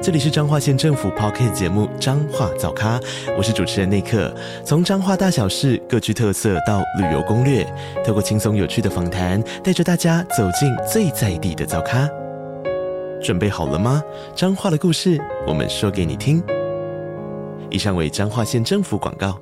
[0.00, 3.00] 这里是彰化县政府 Podcast 节目《彰化早咖》，
[3.36, 4.32] 我是主持人内克。
[4.64, 7.66] 从彰化大小事各具特色到旅游攻略，
[8.06, 12.08] 透过轻松有趣的访谈，带着大家走进最在地的早咖。
[13.20, 14.00] 准备好了吗？
[14.36, 16.40] 彰化的故事，我们说给你听。
[17.68, 19.36] 以上为彰化县政府广告。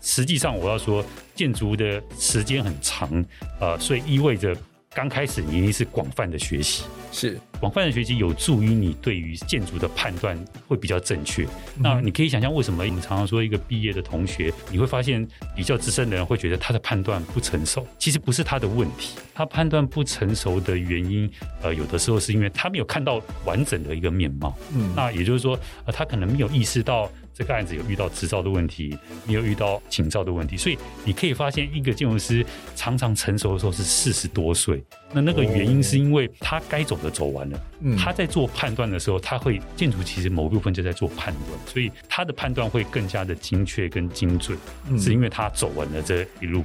[0.00, 1.04] 实际上，我要说，
[1.34, 3.22] 建筑的时间很长，
[3.60, 4.56] 呃，所以意味着。
[4.94, 7.38] 刚开始你一定是广泛的学习，是。
[7.60, 11.44] 广泛的学习有助于你对于建筑的判断会比较正确。
[11.44, 21.30] 嗯、那你可以想象为什么我们常常说一个毕业的同学，你会发现比较资深的人会觉得他的判断不成熟，其实不是他的问题，他判断不成熟的原因，
[21.62, 24.56] 呃，有的时候是因为他没有看到完整的一个面貌。
[24.74, 27.10] 嗯，那也就是说，呃，他可能没有意识到。
[27.34, 32.44] 这个案子有遇到执照的问题，也有遇到请照的问题，所以你可以发现，一个建筑师
[32.74, 34.82] 常常成熟的时候是四十多岁。
[35.12, 46.62] 那那个原因是因为他该走的走完了，哦、他在做判断的时候，他会建筑其实某部分就在做判断，所以他的判断会更加的精确跟精准，嗯、是因为他走完了这一路。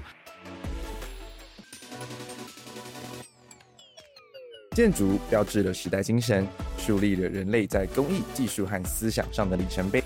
[4.71, 6.47] 建筑标志了时代精神，
[6.79, 10.03] 树立了人类在工艺技术和思想上的里程碑。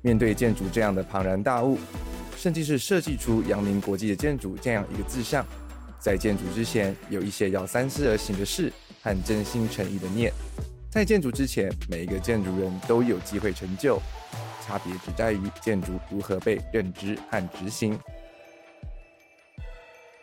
[0.00, 1.78] 面对建筑这样的庞然大物，
[2.36, 5.46] 甚至是设计出扬名国际的建筑这样一个志向，
[5.98, 10.32] 在建筑之前有一些要三思而行的事和真心诚意的念。
[10.90, 14.00] 在建筑之前，每一个建筑人都有机会成就，
[14.64, 17.98] 差别只在于建筑如何被认知和执行。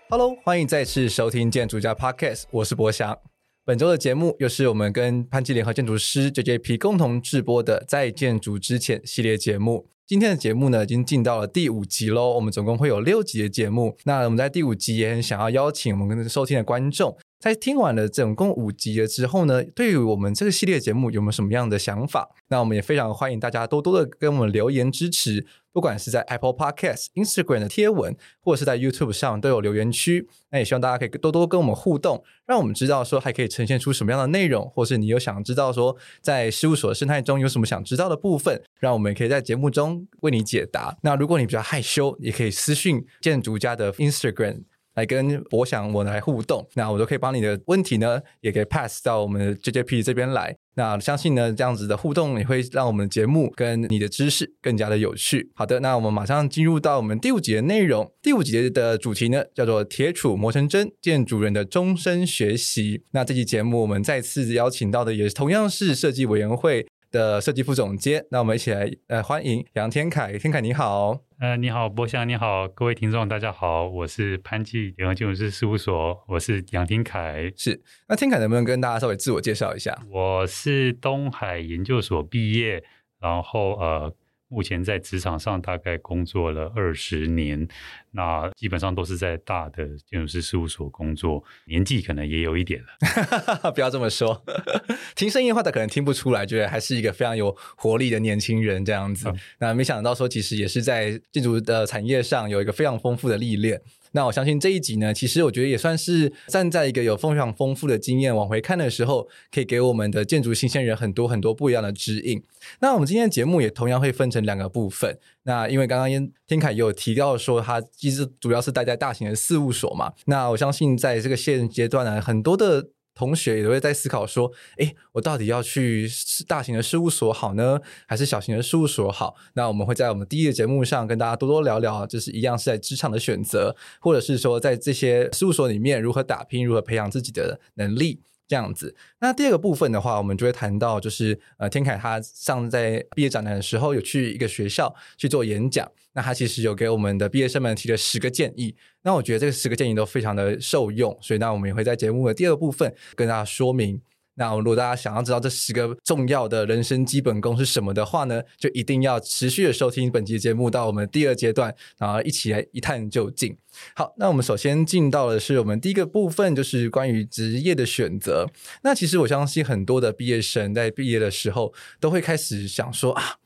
[0.09, 3.34] Hello，欢迎再次收听建筑家 Podcast，我是博翔。
[3.67, 9.89] 本周的节目又是我们跟潘基联合建筑师 JJP 共同制播的《在建筑之前》系列节目。
[10.05, 12.35] 今天的节目呢，已经进到了第五集喽。
[12.35, 13.97] 我们总共会有六集的节目。
[14.03, 22.29] 那我们在第五集也很想要邀请我们跟收听的观众，在听完了总共五集了之后呢，对于我们这个系列节目有没有什么样的想法？
[22.49, 25.47] 那我们也非常欢迎大家多多的跟我们留言支持。
[25.75, 40.97] 不管是在 Apple Podcast、Instagram 的贴文，或者是在 YouTube 上都有留言区，那也希望大家可以多多跟我们互动，让我们知道说还可以呈现出什么样的内容，或是你有想知道说在事务所的生态中有什么想知道的部分，让我们也可以在节目中为你解答。
[41.01, 44.63] 那如果你比较害羞，也可以私讯建筑家的 Instagram。
[44.95, 50.55] 来跟博翔我来互动，那我都可以把你的问题呢，也可以 pass 到我们的 JJP 这边来。
[50.75, 55.49] 那相信呢，这样子的互动也会让我们的节目跟你的知识更加的有趣。
[55.55, 58.11] 好的，那我们马上进入到我们第五节内容。
[58.21, 63.03] 第五节的主题呢，叫做“铁杵磨成针：建筑人的终身学习”。
[63.11, 68.25] 那这期节目我们再次邀请到的也同样是设计委员会的设计副总监。
[68.31, 71.24] 那我们一起来呃欢迎杨天凯，天凯你好。
[71.37, 77.51] 呃，你好，博翔，你好，各位听众，大家好，我是潘记联合金融师事务所，我是杨天凯。
[77.57, 79.93] 是，那天凯能不能跟大家稍微自我介绍一下？
[80.09, 82.81] 我是东海研究所毕业，
[83.19, 84.15] 然后呃。
[84.47, 87.67] 目前在职场上大概工作了二十年，
[88.11, 93.71] 那基本上都是在大的建筑师事务所工作，年纪可能也有一点了。
[93.73, 94.43] 不要这么说，
[95.15, 99.27] 听声音的话，他可能听不出来，觉得还是一个非常有活力的年轻人这样子。
[99.29, 103.81] 嗯、那没想到说，其实也是在建筑的产业上有一个非常丰富的历练。
[104.15, 112.41] 那我相信这一集呢，其实我觉得也算是站在一个有非常丰富的经验往回看的时候，可以给我们的建筑新鲜人很多很多不一样的指引。
[112.79, 115.19] 那我们今天的节目也同样会分成两个部分。
[115.43, 120.13] 那因为刚刚天凯也有提到说，他其实主要是待在大型的事务所嘛。
[120.27, 122.87] 那我相信在这个现阶段呢，很多的。
[123.15, 126.07] 同学也都会在思考说：“哎，我到底要去
[126.47, 138.21] 大型的事务所好呢，还是小型的事务所好？”那我们会在我们第一个节目上跟大家多多聊聊，就是一样是在职场的选择，或者是说在这些事务所里面如何打拼，如何培养自己的能力。
[138.47, 154.01] 这样子，那第二个部分的话，我们就会谈到，就是呃，天凯他上在毕业展览的时候，有去一个学校去做演讲，那他其实有给我们的毕业生们提了十个建议，那我觉得这十个建议都非常的受用，所以那我们也会在节目的第二个部分跟大家说明。
[154.35, 163.57] 那如果大家想要知道这十个重要的人生基本功是什么的话呢，就一定要持续的收听本期节目到我们第二阶段，然后一起来一探究竟。
[163.95, 168.49] 好，那我们首先进到的是我们第一个部分，就是关于职业的选择。
[168.83, 173.37] 那其实我相信很多的毕业生在毕业的时候都会开始想说啊。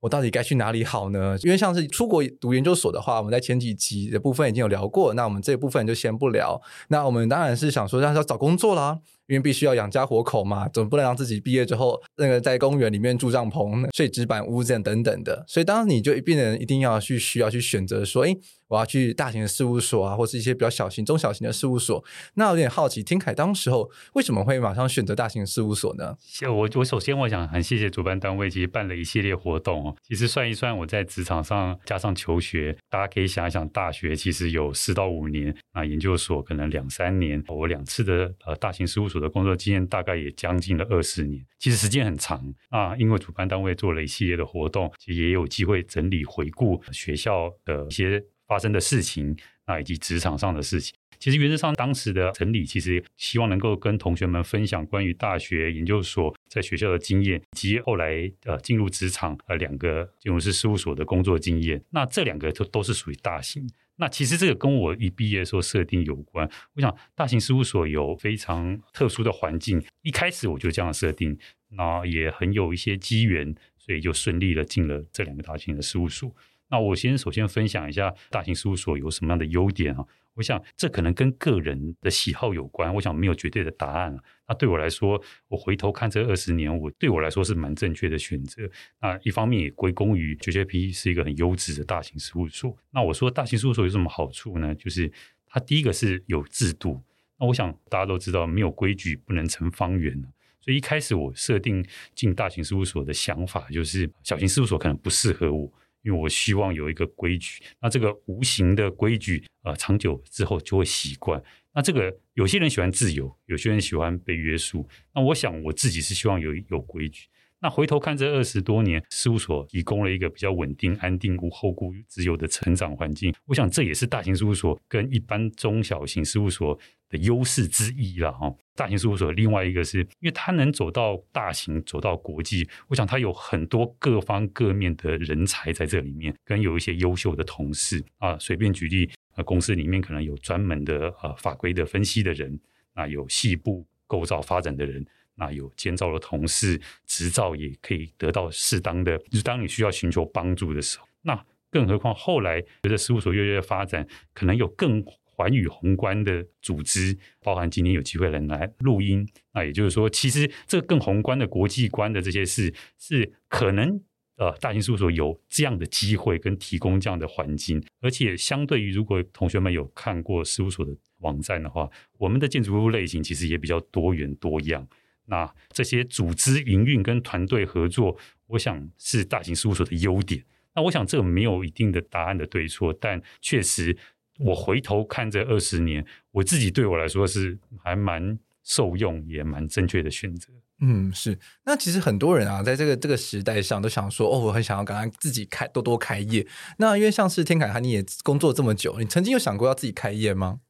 [0.00, 1.34] 我到底该去哪里好呢？
[1.44, 6.60] 因为像是出国读研究所的话，我们在前几集的部分已经有聊过，那我们这部分就先不聊。
[6.88, 8.98] 那我们当然是想说，让他找工作啦。
[9.26, 15.44] 因为必须要养家活口嘛，总不能让自己毕业之后那个在公园里面住帐篷、睡纸板屋这样等等的。
[15.48, 18.36] 所以，当你就一变人一定要去需要去选择说，诶，
[18.68, 22.04] 我要去大型的事务所啊，或是一些比较小型、中小型的事务所。
[22.34, 26.16] 那有点好奇，天凯当时候为什么会马上选择大型事务所呢？
[26.20, 29.96] 谢我我首先我想很谢谢主办单位，其实办了一系列活动哦。
[30.02, 37.42] 其实算一算，我在职场上加上求学，大家可以想一想，大学其实有四到五年，那研究所可能两三年。
[37.48, 42.96] 我两次的呃大型事务所的工作经验大概也将近了二十年，其实时间很长啊。
[42.96, 50.94] 因为主办单位做了一系列的活动，其实也有机会整理回顾学校的一些发生的事情啊，以及职场上的事情。
[51.20, 61.82] 其实原则上当时的整理，其实希望能够跟同学们分享关于大学研究所在学校的经验，以及后来呃进入职场呃两个金融师事务所的工作经验。
[61.90, 63.68] 那这两个都都是属于大型。
[63.96, 66.48] 那其实这个跟我一毕业的时候设定有关。
[66.74, 71.36] 我想大型事务所有非常特殊的环境，一开始我就这样设定，
[71.70, 76.32] 那也很有一些机缘，所以就顺利的进了这两个大型的事务所。
[76.70, 80.04] 那我先首先分享一下大型事务所有什么样的优点啊？
[80.34, 84.22] 我想这可能跟个人的喜好有关，我想没有绝对的答案了。
[84.48, 88.68] 那对我来说，我回头看这二十年，我对我来说是蛮正确的选择。
[89.00, 92.76] 那一方面也归功于 JJP 是一个很优质的大型事务所。
[92.90, 94.74] 那我说大型事务所有什么好处呢？
[94.74, 95.10] 就是
[95.46, 97.00] 它第一个是有制度。
[97.38, 100.20] 那我想大家都知道，没有规矩不能成方圆。
[100.60, 105.72] 所以一开始我设定进大型事务所的想法，就是小型事务所可能不适合我。
[106.04, 111.42] 因为我希望有一个规矩，那这个无形的规矩，呃，长久之后就会习惯。
[111.74, 114.86] 那这个有些人喜欢自由，有些人喜欢被约束。
[115.14, 117.26] 那我想我自己是希望有有规矩。
[117.60, 123.34] 那回头看这二十多年，事务所提供了一个比较稳定、安定、无后顾之忧的成长环境。
[123.46, 126.78] 我想这也是大型事务所跟一般中小型事务所
[127.08, 128.54] 的优势之一了哈。
[128.74, 138.36] 大型事务所另外一个是因为它能走到大型、走到国际，我想它有很多各方各面的人才在这里面，跟有一些优秀的同事啊。
[138.38, 142.58] 随便举例，呃，公司里面可能有专门的呃法规的分析的人，
[142.94, 145.06] 那有细部构造发展的人。
[145.36, 149.18] 那有监造的同事，执照也可以得到适当的。
[149.18, 155.04] 就是当你需要寻求帮助的时候，那更何况后来随着事务所越来越发展，可能有更
[155.36, 159.28] 环宇宏观的组织，包含今天有机会能来录音。
[159.52, 164.00] 那也就是说，其实这个更宏观的国际观的这些事，是可能
[164.36, 174.86] 呃大型事务所有这样的机会跟提供这样的环境，而且相对于如果同学们有看过事务所的网站的话，我们的建筑物类型其实也比较多元多样。
[175.26, 178.16] 那这些组织营运跟团队合作，
[178.48, 180.44] 我想是大型事务所的优点。
[180.74, 183.96] 那我想这个没有一定的答案的对错，但确实
[184.38, 190.52] 我回头看这二十年，我自己对我来说是还蛮受用，也蛮正确的选择。
[190.80, 191.38] 嗯，是。
[191.64, 196.46] 那其实很多人啊，在这个这个时代上，都想说，哦，我很想要赶快自己开多多开业。
[196.78, 200.60] 那因为像是天凯，你也工作这么久，你曾经有想过要自己开业吗？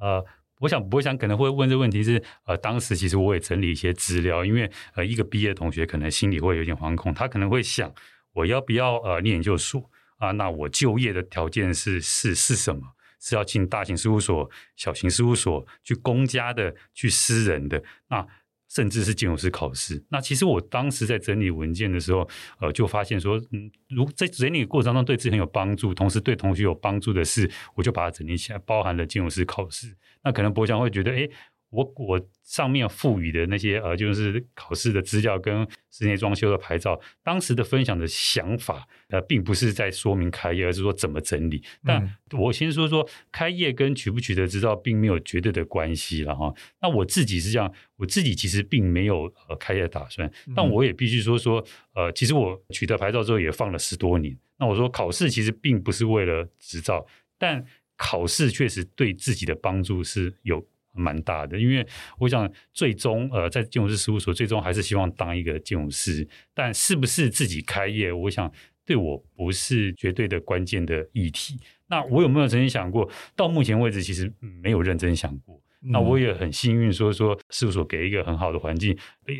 [0.00, 0.24] 呃。
[0.60, 7.92] 我想，我想可能会问这个问题是，呃，当时其实我也整理一些资料，因为呃，一个毕业同学可能心里会有点惶恐，他可能会想，
[8.32, 10.30] 我要不要呃念研究所啊？
[10.30, 12.95] 那我就业的条件是是是什么？
[13.20, 18.26] 是要进大型事务所、小型事务所，去公家的、去私人的，那
[18.68, 20.04] 甚至是建筑师考试。
[20.08, 22.28] 那其实我当时在整理文件的时候，
[22.60, 29.96] 呃，就发现说，嗯，如在整理过程中对自己很有帮助，同时对同学有帮助的事，我就把它整理起来，包含了建筑师考试。
[30.24, 31.28] 那可能博翔会觉得，哎，
[31.70, 41.62] 我我上面赋予的那些呃，就是考试的资料跟室内装修的牌照，当时的分享的想法，呃，并不是在说明开业，而是说怎么整理。
[41.84, 46.54] 但我先说说开业跟取不取得执照，并没有绝对的关系了哈。
[46.80, 54.36] 那我自己是这样，我自己其实并没有呃开业打算，但我也必须说说，呃，其实我取得牌照之后也放了十多年。
[54.58, 57.04] 那我说考试其实并不是为了执照，
[57.36, 57.64] 但
[57.96, 60.64] 考试确实对自己的帮助是有
[60.96, 61.86] 蛮大的，因为
[62.18, 66.26] 我想最终呃，在金融师事务所，最终还是希望当一个金融师。
[66.54, 68.50] 但是不是自己开业，我想
[68.84, 71.58] 对我不是绝对的关键的议题。
[71.88, 73.08] 那我有没有曾经想过？
[73.36, 75.62] 到目前为止，其实没有认真想过。
[75.80, 78.96] 那我也很幸运，说说事务所给一个很好的环境，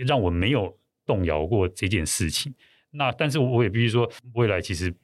[0.06, 2.54] 让我没有动摇过这件事情。
[2.92, 4.94] 那但是我也必须说，未来其实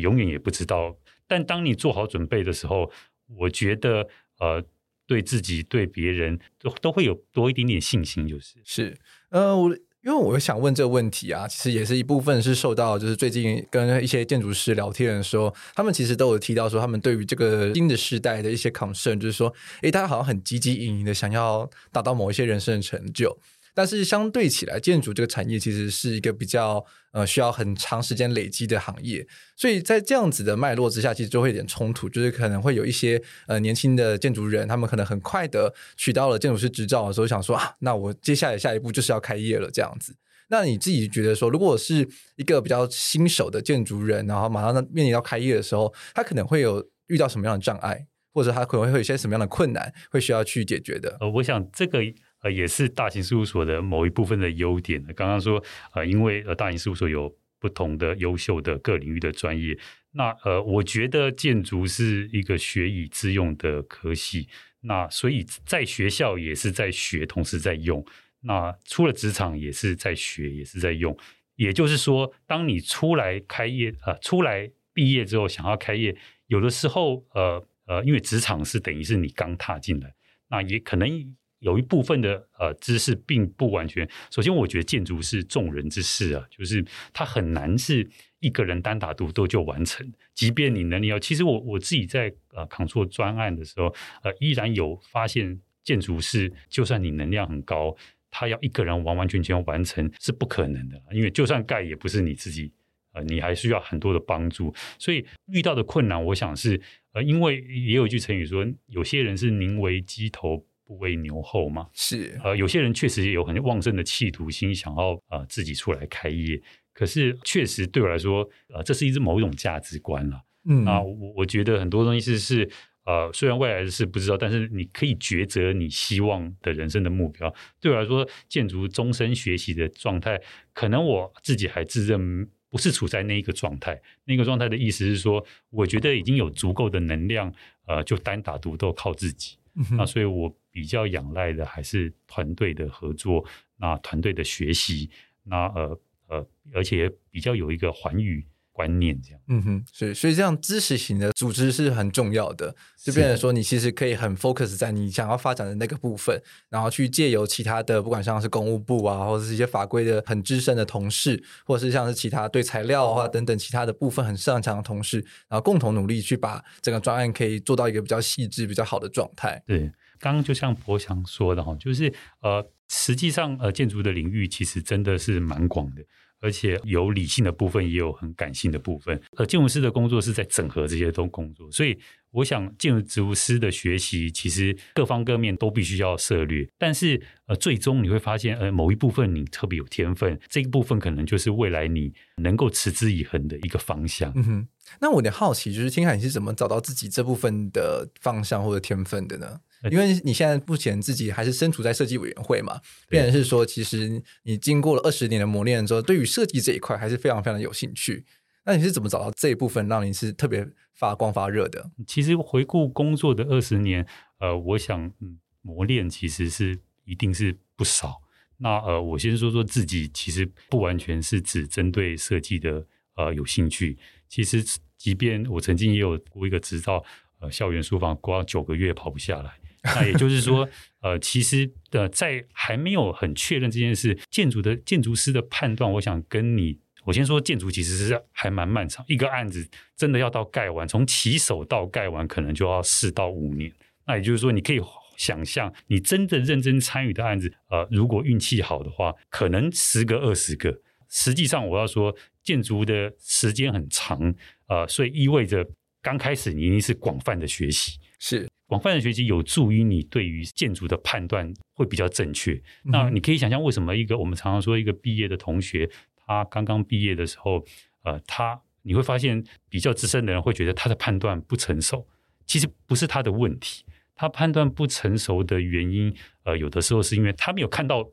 [0.00, 0.96] 永远也不知道。
[1.28, 2.90] 但当你做好准备的时候，
[3.36, 4.08] 我觉得
[4.40, 4.64] 呃，
[5.08, 8.96] 对自己对别人都都会有多一点点信心，就是是
[9.30, 9.74] 呃，我
[10.04, 23.36] 因为我想问这个问题啊，其实也是一部分是受到就是最近跟一些建筑师聊天的时候，他们其实都有提到说，他们对于这个新的时代的一些 concern，就是说，诶，大家好像很汲汲营营的想要达到某一些人生的成就。
[23.78, 40.12] 但是相对起来，建筑这个产业其实是一个比较呃需要很长时间累积的行业，所以在这样子的脉络之下，其实就会有点冲突，就是可能会有一些呃年轻的建筑人，他们可能很快的取到了建筑师执照的时候，想说啊，那我接下来下一步就是要开业了这样子。
[40.48, 51.16] 那你自己觉得说，如果是一个比较新手的建筑人，然后马上面临到开业的时候，他可能会有遇到什么样的障碍，或者他可能会有一些什么样的困难，会需要去解决的？
[51.20, 52.00] 呃，我想这个。
[52.40, 55.02] 呃，也是大型事务所的某一部分的优点。
[55.16, 59.76] 刚刚说，呃，因为呃，大型事务所有不同的优秀的各领域的专业。
[60.12, 64.48] 那呃，我觉得建筑是一个学以致用的科系。
[64.82, 68.04] 那所以在学校也是在学，同时在用。
[68.42, 71.16] 那出了职场也是在学，也是在用。
[71.56, 76.16] 也就是说，当你出来开业，呃，出来毕业之后想要开业，
[76.46, 80.14] 有的时候，呃呃，因为职场是等于是你刚踏进来，
[80.48, 81.36] 那也可能。
[81.60, 84.08] 有一部分的呃知识并不完全。
[84.30, 88.08] 首先，我觉得建筑是众人之事啊，就是它很难是
[88.40, 90.12] 一个人单打独斗就完成。
[90.34, 97.96] 即便你能力要，其实我我自己在呃扛做专案的时候，呃，依然有发现建筑是，就算你能量很高，
[98.30, 102.70] 他要一个人完完全全完成是不可能的，因为就算盖也不是你自己，
[103.14, 104.72] 呃，你还需要很多的帮助。
[104.96, 106.80] 所以遇到的困难，我想是
[107.14, 110.64] 呃，因为也有一句成语说，有些人是宁为鸡头。
[110.88, 116.58] 不为牛后嘛，是呃，有些人确实也有很旺盛的企图心，想要呃自己出来开业。
[116.94, 120.42] 可是确实对我来说，呃，这是一种某一种价值观了。
[120.64, 122.70] 嗯啊，我我觉得很多东西是是
[123.04, 127.54] 呃，虽然未来的事不知道，但是你可以抉择你希望的人生的目标。
[127.80, 130.40] 对我来说，建筑终身学习的状态，
[130.72, 134.00] 可能我自己还自认不是处在那一个状态。
[134.24, 137.52] 那个状态的意思是说，我觉得已经有足够的能量，
[137.86, 139.56] 呃，就单打独斗靠自己。
[139.96, 143.44] 那所以，我比较仰赖的还是团队的合作，
[143.78, 145.10] 那团队的学习，
[145.42, 149.40] 那呃呃，而且比较有一个寰宇观念这样。
[149.48, 165.18] 嗯哼，所以所以这样知识型的组织是很重要的，就变成说你其实可以很 focus 在你想要发展的那个部分，然后去借由其他的，不管像是公务部啊，或者是一些法规的很资深的同事，或者是像是其他对材料啊等等其他的部分很擅长的同事，
[165.48, 169.60] 然后共同努力去把整个专案可以做到一个比较细致、比较好的状态。
[169.66, 169.90] 对，
[170.20, 176.02] 刚刚就像柏翔说的哈，就是呃，实际上呃，建筑的领域其实真的是蛮广的。
[176.40, 179.20] 而且有理性的部分，也有很感性的部分。
[179.36, 181.98] 呃建筑师的工作是在整合这些都工作，所以
[182.30, 186.68] 我想建筑师的学习其实各方各面都必须要涉猎。
[186.78, 194.32] 但是呃，最终你会发现，呃，某一部分你特别有天分，这一部分可能就是未来你能够持之以恒的一个方向。
[194.36, 194.68] 嗯哼，
[195.00, 199.58] 那我有点好奇，就是青海你是怎么找到自己这部分的方向或者天分的呢？
[199.90, 208.24] 因为你现在目前自己还是身处在设计委员会嘛，变成是说，其实你经过了二十年的磨练之后，对于设计这一块还是非常非常有兴趣。
[208.64, 211.90] 那你是怎么找到这一部分让你是特别发光发热的？
[212.06, 214.06] 其实回顾工作的二十年，
[214.40, 218.20] 呃，我想，嗯，磨练其实是一定是不少。
[218.58, 223.96] 那呃，我先说说自己，其实不完全是只针对设计的呃有兴趣。
[224.28, 224.62] 其实，
[224.98, 227.02] 即便我曾经也有过一个执照，
[227.38, 229.57] 呃，校园书房光九个月跑不下来。
[229.82, 230.68] 那也就是说，
[231.00, 243.72] 呃，其实呃，在还没有很确认这件事，建筑的建筑师的判断，我想跟你，我先说建筑其实是还蛮漫长，一个案子真的要到盖完，从起手到盖完，可能就要四到五年。
[244.06, 244.80] 那也就是说，你可以
[245.16, 250.80] 想象，你真的认真参与的案子，呃，如果运气好的话，可能十个二十个。
[251.10, 254.34] 实际上，我要说，建筑的时间很长，
[254.66, 255.66] 呃，所以意味着
[256.02, 258.48] 刚开始你一定是广泛的学习，是。
[258.68, 262.62] 广泛的学习有助于你对于建筑的判断会比较正确。
[262.84, 267.64] 那你可以想象，为什么一个我们常常说一个毕业的同学，他刚刚毕业的时候，
[268.02, 272.06] 呃，他你会发现比较资深的人会觉得他的判断不成熟。
[272.44, 278.06] 其实不是他的问题，他判断不成熟的原因，呃，有的时候是因为他没有看到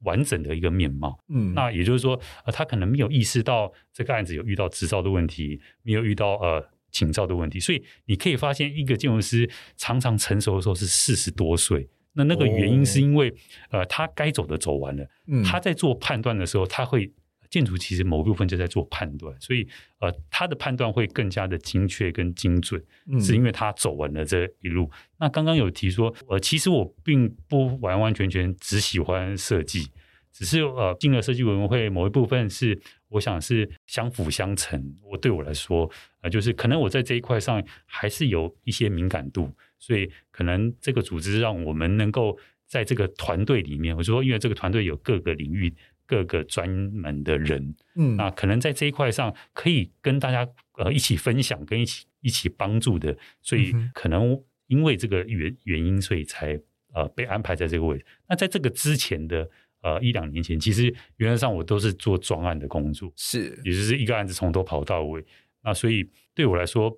[0.00, 1.16] 完整的一个面貌。
[1.28, 6.68] 嗯，那也就是说，呃，他可能没有意识到这个案子有遇到执照的问题，没有遇到呃。
[6.90, 11.88] 请照的问题，所以你可以发现，一个建筑师常常成熟的时候是四十多岁。
[12.14, 13.30] 那那个原因是因为，
[13.70, 15.06] 哦、呃，他该走的走完了。
[15.28, 17.08] 嗯，他在做判断的时候，他会
[17.48, 19.66] 建筑其实某部分就在做判断，所以
[20.00, 24.90] 呃，他的判断会更加的精确跟精准，嗯、是因为他走完了这一路。
[25.20, 29.88] 那刚刚有提说，呃，其实我并不完完全全只喜欢设计。
[30.32, 32.80] 只是呃，进了设计委员会某一部分是，
[33.10, 34.96] 我想是相辅相成。
[35.02, 35.90] 我对我来说，
[36.22, 45.74] 呃，就是可能我在这一块上还是有一些敏感度，所以可能这个组织让我们能够在这个团队里面，我说因为这个团队有各个领域、
[46.06, 50.48] 各个专门的人，嗯，那可能在这一块上可以跟大家
[50.78, 56.60] 呃一起分享，跟一起一起帮助的，所以可能因为这个原原因，所以才
[56.94, 58.06] 呃被安排在这个位置。
[58.28, 59.50] 那在这个之前的。
[59.82, 65.24] 呃，一两年前，其实原则上我都是做专案的工作，是，也就是一个案子从头跑到尾。
[65.62, 66.94] 那所以对我来说，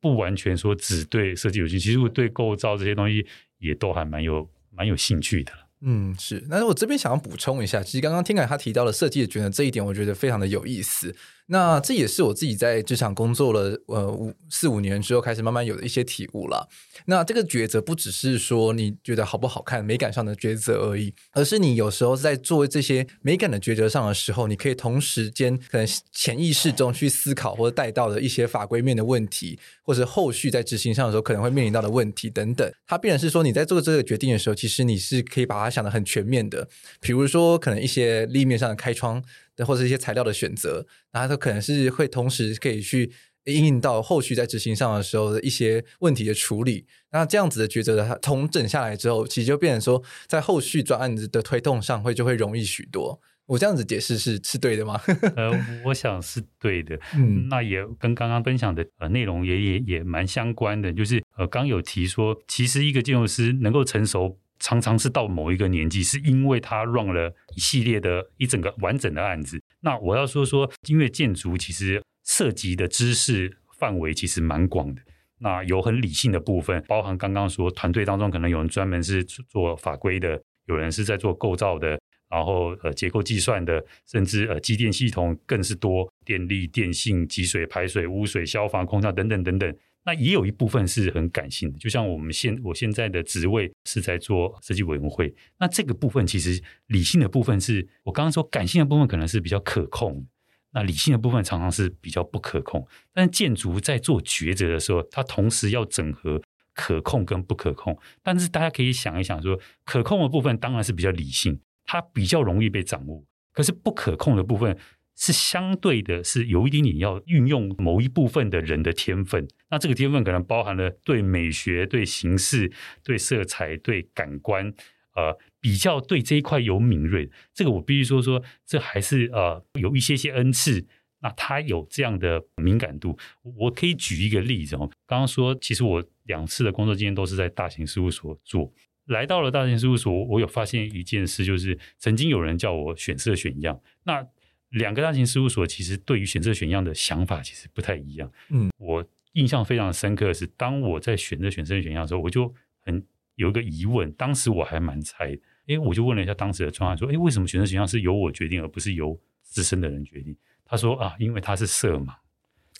[0.00, 3.26] 不完全说只对设计有兴趣，其实我对构造这些东西
[3.58, 5.52] 也都还蛮有蛮有兴趣的。
[5.84, 6.44] 嗯，是。
[6.48, 11.14] 那我这边想要补充一下，其实刚刚听凯他提到了设计的觉得这一点，我觉得非常的有意思。
[11.46, 16.68] 那这也是我自己在职场工作了呃五四五年之后，开始慢慢有的一些体悟了。
[17.06, 32.72] 那这个抉择不只是说你觉得好不好看、美感上的抉择而已，而是你有时候在做这些美感的抉择上的时候，你可以同时间可能潜意识中去思考或者带到的一些法规面的问题，或者后续在执行上的时候可能会面临到的问题等等。
[32.86, 36.68] 它必然是说你在做这个决定的时候，其实你是可以把它想得很全面的。
[37.00, 39.22] 比如说，可能一些立面上的开窗。
[39.58, 43.12] 或者一些材料的选择，然后它可能是会同时可以去
[43.44, 46.86] 应用到后续在执行上的时候的一些问题的处理。
[47.10, 53.20] 那这样子的抉择，它统整下来之后，其实就变成说，在后续专案子的推动上会就会容易许多。
[53.46, 54.98] 我这样子解释是是对的吗？
[55.36, 55.50] 呃，
[55.84, 56.98] 我想是对的。
[57.16, 64.38] 嗯，那也跟刚刚分享的呃内容也也也蛮相关的，就是呃刚有提说，其实一个建筑师能够成熟。
[64.62, 69.60] 常常是到某一个年纪，是因为他 run 了一系列的一整个完整的案子。
[69.80, 75.02] 那我要说说，因为建筑其实涉及的知识范围其实蛮广的。
[75.38, 82.00] 那有很理性的部分，包含刚刚说团队当中可能有人专门是做法规的，有人是在做构造的，
[82.30, 89.76] 然后呃结构计算的，甚至呃机电系统更是多，电力、电信、集水、排水、污水、消防、空调等等等等。
[90.04, 100.26] 那也有一部分是很感性的，就像我们现我现在的职位是在做设计委员会，那这个部分其实理性的部分是我刚刚说感性的部分可能是比较可控，
[100.72, 102.84] 那理性的部分常常是比较不可控。
[103.12, 106.42] 但建筑在做抉择的时候，它同时要整合
[106.74, 107.96] 可控跟不可控。
[108.22, 114.76] 但是大家可以想一想说，可控的部分当然是比较理性，它比较容易被掌握，可是不可控的部分。
[115.16, 119.46] 是相对的，是有一点点要运用某一部分的人的天分。
[119.70, 122.72] 那这个天分可能包含了对美学、对形式、
[123.04, 124.72] 对色彩、对感官，
[125.14, 127.30] 呃，比较对这一块有敏锐。
[127.54, 130.86] 这个我必须说说，这还是呃有一些些恩赐。
[131.24, 133.16] 那他有这样的敏感度。
[133.42, 138.72] 我可以举一个例子哦，刚刚说，其实我两次的工作经验都是在大型事务所做。
[139.06, 143.80] 来到了大型事务所，我有发现一件事，就是曾经有人叫我选色选样。
[144.02, 144.26] 那
[144.72, 148.30] 两个大型事务所其实对于选择选样的想法其实不太一样。
[148.50, 153.04] 嗯，我印象非常深刻的是，当我在选择选择选样的时候，我就很
[153.36, 154.10] 有一个疑问。
[154.12, 162.14] 当时我还蛮猜的，诶，我就问了一下当时的专案说：“诶，为什么选择选样是由我决定，而不是由资深的人决定？”他说：“啊，因为他是色盲。”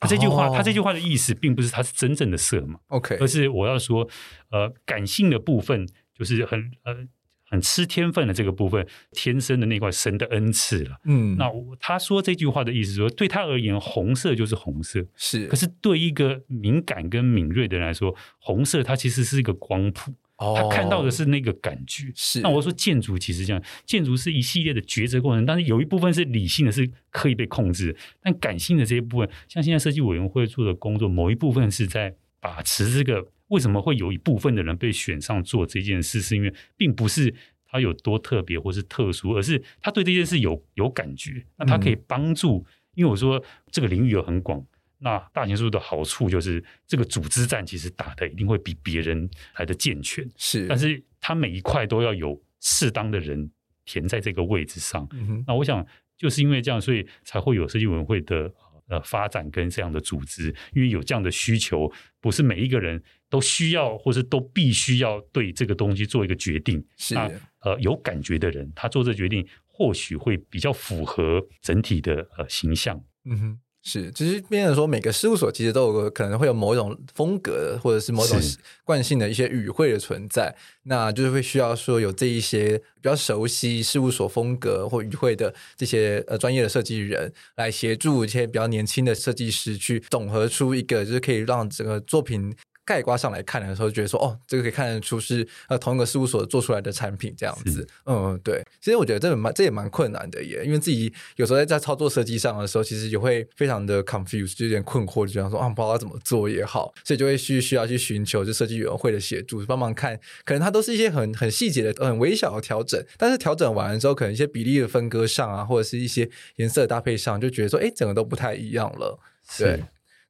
[0.00, 4.08] 他这句话，他这句话的意思并不是他是真正的色盲，OK，而是我要说，
[4.50, 7.06] 呃，感性的部分就是很呃。
[7.52, 10.98] 很吃天分的这个部分，天生的那块神的恩赐了。
[11.04, 15.46] 嗯，那他说这句话的意思说，对他而言，红色就是红色，是。
[15.48, 22.10] 可是对一个敏感跟敏锐的人来说，红色它其实是一个光谱，哦，他看到的是那个感觉。
[22.14, 22.40] 是。
[22.40, 33.28] 那我说建筑其实这样，建筑是一系列的抉择过程，但是有一部分是理性的，是可以被控制的，但感性的这一部分，像现在设计委员会做的工作，某一部分是在把持这个。
[33.52, 36.22] 为什么会有一部分的人被选上做这件事？
[36.22, 37.32] 是因为并不是
[37.66, 41.44] 他有多特别或是特殊，而是他对这件事有有感觉。
[41.58, 44.64] 那他可以帮助，因为我说这个领域有很广。
[44.98, 50.26] 那大型事务的好处就是，这个组织战其实打的一定会比别人来的健全。
[50.36, 53.50] 是，但是他每一块都要有适当的人
[53.84, 55.06] 填在这个位置上。
[55.12, 55.44] 嗯。
[55.46, 55.86] 那我想
[56.16, 58.50] 就是因为这样，所以才会有设计委员会的。
[58.92, 66.84] 呃，发展跟这样的组织，因为有这样的需求，不是每一个人都需要，或是都必须要对这个东西做一个决定。
[66.98, 73.02] 是那呃，有感觉的人，他做这决定，或许会比较符合整体的呃形象。
[73.24, 73.60] 嗯哼。
[73.84, 78.40] 是，其实变成说，每个事务所其实都有个可能会有某一种风格，或者是某种
[78.84, 97.86] 惯性的一些语汇的存在，那就是会需要说有这一些比较熟悉事务所风格或语汇的这些呃专业的设计人来协助一些比较年轻的设计师去总合出一个就是可以让整个作品概括上来看的时候，觉得说哦，这个可以看得出是呃同一个事务所做出来的产品这样子。
[98.06, 98.62] 嗯，对。
[98.80, 119.18] 其实我觉得这蛮这也蛮困难的耶，因为自己有时候在在操作设计上的时候，其实也会非常的 confused，就有点困惑，就想说啊，不知道怎么做也好，所以就会需需要去寻求就设计委员会的协助，帮忙看，可能它都是一些很很细节的、很微小的调整，但是调整完了之后，可能一些比例的分割上啊，或者是一些颜色的搭配上，就觉得说，哎，整个都不太一样了。
[119.56, 119.82] 对。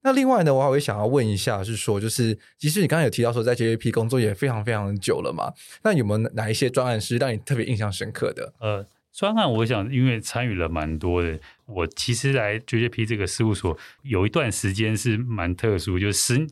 [0.05, 5.53] 那另外呢，我还会想要问一下，是说，就是其实你刚才有提到说，在 JJP 工作也非常非常久了嘛？
[5.85, 8.53] 那有没有哪一些专案是让你特别印象深刻的？
[8.59, 11.39] 呃，专案我想，因为参与了蛮多的。
[11.67, 16.47] 我其实来 JJP 这个事务所有一段时间是蛮特殊，就是十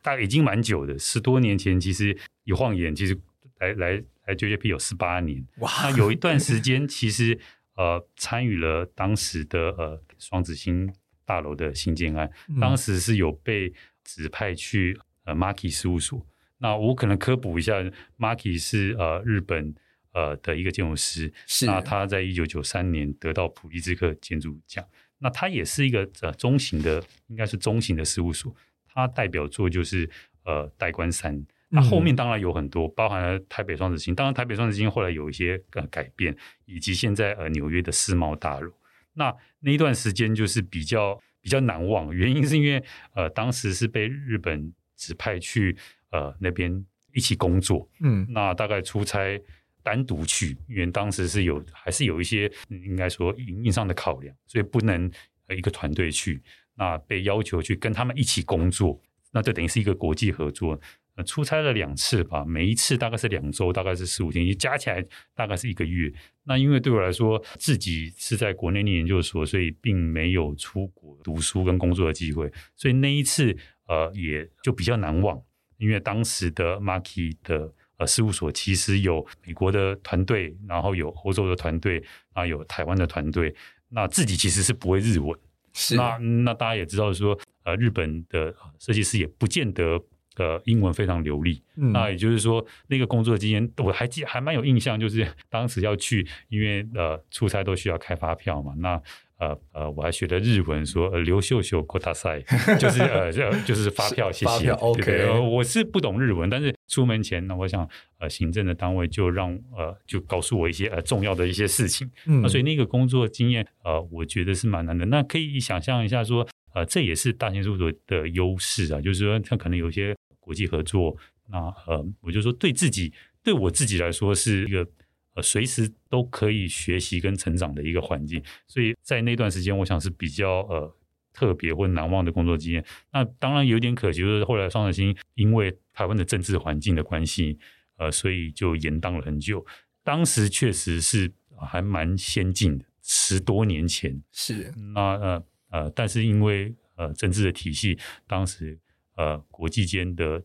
[0.00, 3.18] 大概已经蛮久的，十多年前，其实一晃眼，其实
[3.60, 5.44] 来来来 JJP 有十八年。
[5.58, 5.70] 哇！
[5.82, 7.38] 那有一段时间，其实
[7.76, 10.90] 呃参与了当时的呃双子星。
[11.26, 13.70] 大楼的新建案，当时是有被
[14.04, 16.24] 指派去呃 Maki 事务所。
[16.58, 17.74] 那我可能科普一下
[18.16, 19.74] ，Maki 是呃日本
[20.12, 24.82] 呃的一个建筑师，是那他在一九九三年得到普利兹克建筑奖。
[25.18, 28.54] 那他也是一个呃中型的，应该是中型的事务所。
[28.86, 30.08] 他代表作就是
[30.44, 31.44] 呃代官山。
[31.68, 34.14] 那后面当然有很多，包含了台北双子星。
[34.14, 36.34] 当然台北双子星后来有一些呃改变，
[36.64, 38.70] 以及现在呃纽约的世贸大楼。
[39.16, 42.82] 那那一段时间就是比较比较难忘，原因是因为
[43.14, 45.76] 呃当时是被日本指派去
[46.10, 49.40] 呃那边一起工作，嗯，那大概出差
[49.82, 55.10] 单独去，因为当时是有还是有一些应该说营运上的考量，所以不能
[55.48, 56.42] 一个团队去，
[56.74, 59.00] 那被要求去跟他们一起工作，
[59.32, 60.78] 那这等于是一个国际合作。
[61.24, 65.02] 出差了两次吧，每一次大概是两周，大概是十五天，加起来
[65.34, 66.12] 大概是一个月。
[66.44, 75.40] 那因为对我来说，自己是在国内念研究所，所以并没有出国读书跟工作的机会，所以那一次呃也就比较难忘。
[75.78, 82.02] 因为当时的 Marky 的呃事务所其实有美国的团队，然后有欧洲的团队，
[82.34, 83.54] 啊有台湾的团队，
[83.88, 85.38] 那自己其实是不会日文。
[85.72, 89.98] 是那那大家也知道说，呃日本的设计师也不见得。
[90.36, 99.00] 呃，英文非常流利，嗯、那也就是说，那个工作经验我还记还蛮有印象，就是当时要去，因为呃出差都需要开发票嘛，那
[99.38, 102.40] 呃呃我还学了日文说，说刘秀秀国大赛，
[102.78, 103.32] 就是呃
[103.64, 120.14] 就是发票，谢谢，OK，对对、呃、我是不懂日文，但是出门前呢，我想呃行政的单位就让呃就告诉我一些呃重要的一些事情，嗯，那所以那个工作经验呃我觉得是蛮难的，那可以想象一下说，呃这也是大型事务所的优势啊，就是说它可能有些。
[120.46, 121.16] 国际合作，
[121.48, 124.86] 那呃，我就说对自己，对我自己来说是一个
[125.34, 130.96] 呃随时都可以学习跟成长的一个环境，所以在那段时间，我想是比较呃
[131.32, 132.84] 特别或难忘的工作经验。
[133.12, 137.58] 那当然有点可惜，就是后来双子星因为台湾的政治环境的关系，
[137.96, 139.66] 呃，所以就延宕了很久。
[140.04, 141.28] 当时确实是
[141.58, 148.78] 还蛮先进的，十多年前是那呃呃，但是因为呃政治的体系，当时。
[149.16, 150.42] 呃，国际间的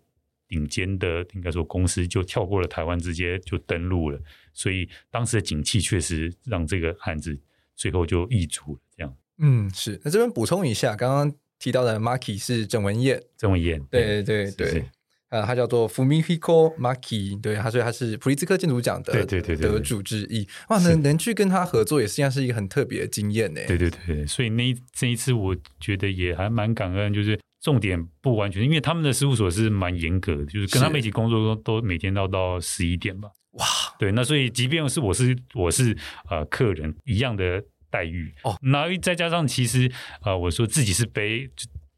[0.47, 4.19] 顶尖的应该说公司就跳过了台湾，直接就登陆了，
[4.53, 7.37] 所以当时的景气确实让这个案子
[7.75, 8.79] 最后就易主了。
[8.95, 9.99] 这样，嗯，是。
[10.03, 14.85] 那这边补充一下，刚刚提到的 Marky 是郑文燕，郑文燕，对对对对，
[15.29, 20.47] 呃，他叫做 Fumihiko Maki，对，他所以他是普利兹克建筑奖的对对对得主之一。
[20.69, 23.61] 哇，能能去跟他合作，也实际上是一个很特别的经验呢。
[23.67, 27.37] 对对对，所以那这一次我觉得也还蛮感恩，就是。
[27.61, 33.29] 重点不完全，因为他们的事务所是蛮严格的，就是跟他们一起工作都都每天都到十一点吧。
[33.51, 33.65] 哇，
[33.99, 35.95] 对，那所以即便是我是我是
[36.29, 38.57] 呃客人一样的待遇哦。
[38.61, 39.91] 那再加上其实
[40.23, 41.47] 呃我说自己是背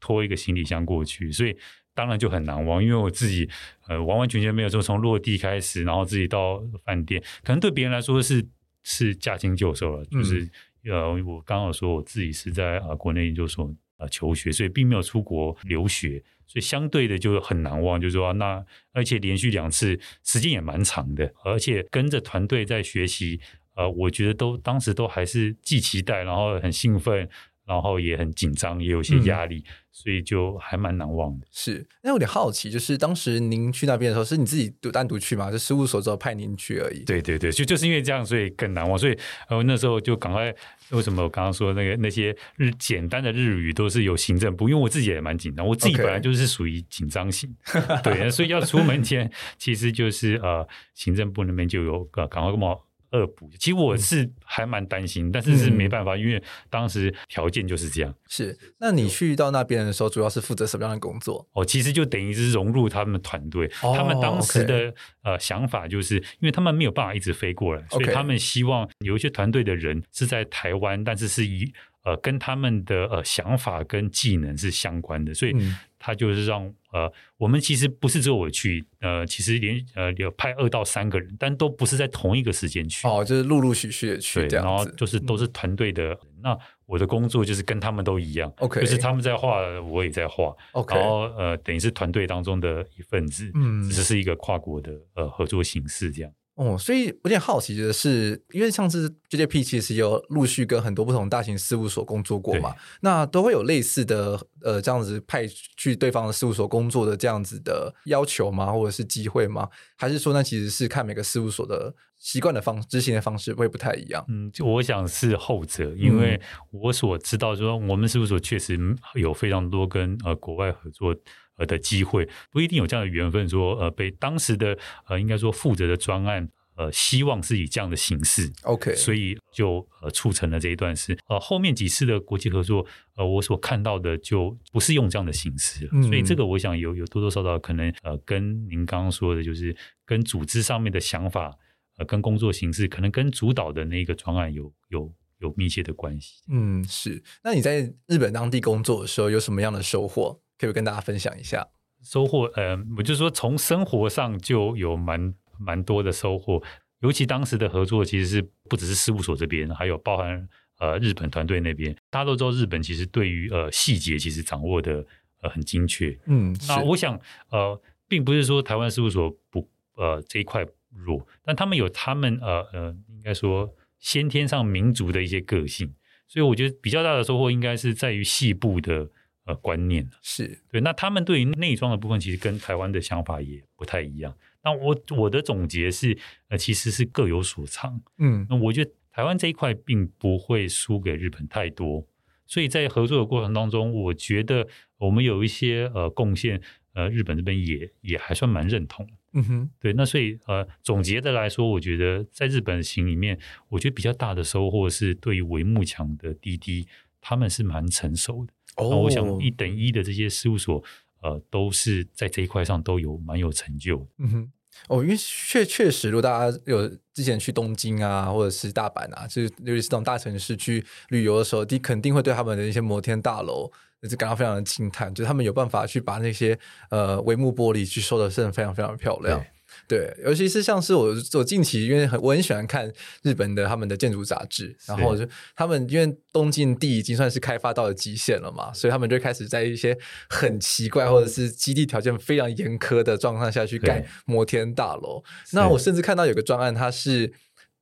[0.00, 1.56] 拖一个行李箱过去，所以
[1.94, 3.48] 当然就很难忘，因为我自己
[3.88, 8.44] 呃完完全全没有说从落地开始，然后自己到饭店，可能对别人来说是
[8.82, 10.04] 是驾轻就熟了。
[10.06, 10.42] 就是、
[10.82, 13.74] 嗯、呃我刚好说我自己是在呃国内研究所。
[14.08, 18.00] 求学，所以并没有出国留学，所以相对的就很难忘。
[18.00, 23.40] 就是说，那而且连续两次，时间也蛮长的，而且跟着团队在学习，
[23.74, 27.28] 呃，我觉得都当时都还是既期待，然后很兴奋。
[27.66, 31.46] 然后也很紧张，也有些压力，嗯、所以就还蛮难忘的。
[31.50, 35.50] 是，那有点好奇，就是当时您去那边的时候，是你自己独单独去吗？
[35.50, 37.04] 就事务所只有派您去而已。
[37.04, 38.98] 对对对，就就是因为这样，所以更难忘。
[38.98, 40.54] 所以呃那时候就赶快，
[40.90, 47.54] 为什么我刚刚说那个那些日简单的日语都是有行政部，因为我自己也蛮紧张，我自己本来就是属于紧张型。
[48.02, 52.84] 对，所以要出门前， 其实就是呃行政部那边就有赶快跟我。
[53.14, 53.48] 恶补。
[53.58, 58.14] 其实我是还蛮担心，但是是没办法，因为当时条件就是这样。
[58.28, 61.48] 是，那你去到那边的时候，主要是负责什么样的工作？
[61.52, 63.66] 哦，其实就等于是融入他们团队。
[63.80, 71.72] 他们当时的呃想法就是，因为他们没有办法一直飞过来，所以他们希望有一些团队的人是在台湾，但是是以。
[72.04, 75.56] 呃，跟他们的呃想法跟技能是相关的，所以
[75.98, 76.62] 他就是让
[76.92, 86.12] 呃，我们其实不是只有我去，呃，其实连呃有派二到三个人，但都不是在同一个时间去，哦，就是陆陆续续的去这样，然后就是都是团队的。
[86.12, 96.30] 嗯、那我的工作就是跟他们都一样，OK，就是他们在画，我也在画，OK，然后呃，等于是团队当中的一份子，嗯，只是是一个跨国的呃合作形式这样。
[96.56, 105.44] 哦，所以有点好奇的是，因为上次 JJP 其实有陆续跟很多不同大型事务所工作过嘛，那都会有类似的呃这样子派
[105.76, 108.72] 去对方的事务所工作的这样子的要求吗？
[108.72, 109.68] 或者是机会吗？
[109.96, 114.24] 还是说那其实是看每个事务所的习惯的方执行的方式会不太一样？
[114.28, 116.40] 嗯，就我想是后者，因为
[116.70, 118.78] 我所知道说我们事务所确实
[119.14, 121.12] 有非常多跟呃国外合作。
[121.56, 131.16] 呃的机会不一定有这样的缘分，说呃被当时的呃应该说负责的专案呃希望是以这样的形式，OK，所以就呃促成了这一段事。
[131.28, 141.56] 呃后面几次的国际合作，呃我所看到的就不是用这样的形式，嗯、所以这个我想有有多多少少可能呃跟您刚刚说的，就是跟组织上面的想法
[141.98, 146.42] 呃跟工作形式，可能跟主导的那个专案有有有密切的关系。
[146.48, 147.22] 嗯，是。
[147.44, 150.40] 那你在日本当地工作的时候有什么样的收获？
[150.58, 151.66] 可以跟大家分享一下
[152.02, 152.44] 收获。
[152.54, 156.62] 呃，我就说从生活上就有蛮蛮多的收获，
[157.00, 161.94] 尤其当时的合作其实是不只是事务所这边，还有包含呃日本团队那边。
[162.10, 165.04] 大家都知道日本其实对于呃细节其实掌握的
[165.40, 166.18] 呃很精确。
[166.26, 167.18] 嗯，那我想
[167.50, 170.64] 呃，并不是说台湾事务所不呃这一块
[170.94, 175.94] 弱，但他们有他们呃呃应该说先天上民族的一些个性，
[176.28, 179.08] 所以我觉得比较大的收获应该是在于细部的。
[179.44, 180.80] 呃，观念是对。
[180.80, 184.36] 那他们对于内装的部分，其实跟台湾的想法也不太一样。
[184.62, 186.16] 那我我的总结是，
[186.48, 188.00] 呃，其实是各有所长。
[188.18, 192.06] 嗯，那我觉得台湾这一块并不会输给日本太多。
[192.46, 194.66] 所以在合作的过程当中，我觉得
[194.98, 196.60] 我们有一些呃贡献，
[196.92, 199.06] 呃，日本这边也也还算蛮认同。
[199.32, 199.92] 嗯哼，对。
[199.94, 206.86] 那所以呃，总结的来说，我觉得在日本行里面，我觉得比较大的收获是对于帷幕墙的滴滴，
[207.20, 208.52] 他们是蛮成熟的。
[208.76, 210.82] 哦，我想一等一的这些事务所，
[211.22, 214.06] 呃，都是在这一块上都有蛮有成就。
[214.18, 214.52] 嗯哼，
[214.88, 223.70] 哦，因为确确实，如果大家有之前去东京啊，或者是大阪啊，就是尤其是这种大城市去旅游的时候，你肯定会对他们的一些摩天大楼，
[224.02, 226.58] 也是感到非常的惊叹，就是他们有办法去把那些
[226.90, 229.42] 呃帷幕玻璃去收的是非常非常漂亮。
[229.86, 232.90] 对，尤其是像是我我近期，因为很我很喜欢看
[233.22, 239.96] 日本的他们的建筑杂志，然后就他们因为东京地已经算是开发到了极限了嘛，所以他们就开始在一些
[240.28, 245.22] 很奇怪或者是基地条件非常严苛的状况下去盖摩天大楼。
[245.52, 247.32] 那我甚至看到有个专案，它是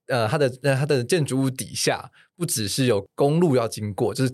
[0.09, 2.11] 呃它的呃它的建筑物底下。
[2.37, 4.33] 不只是有公路要经过，就是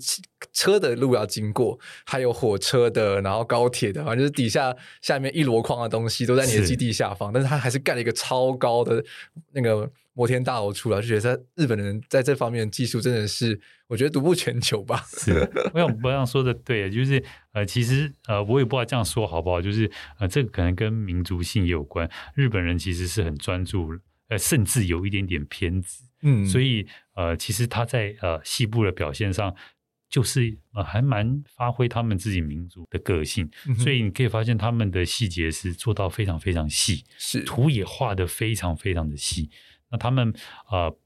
[0.52, 7.30] 车的路要经过，还有火车的，然后高铁的，反正就是底下下面一箩筐的东西都在你的基地下方。
[7.30, 9.04] 是，但是他还是盖了一个超高的
[9.52, 15.04] 那个摩天大楼出来，就觉得日本人在这方面的技术真的是，我觉得独步全球吧。
[15.08, 15.32] 是，
[15.74, 22.08] 我想我想说的对，就是呃，其实呃，我也不知道这样说好不好，就是呃，这个可能跟民族性也有关。
[22.34, 23.90] 日本人其实是很专注，
[24.28, 26.04] 呃，甚至有一点点偏执。
[26.22, 29.54] 嗯，所以呃，其实他在呃细部的表现上，
[30.10, 33.48] 就是呃还蛮发挥他们自己民族的个性。
[33.68, 39.48] 嗯、所以你可以发现他们的细节是做到非常非常细，是图也画的非常非常的细。
[39.90, 40.34] 那他们
[40.70, 40.96] 呃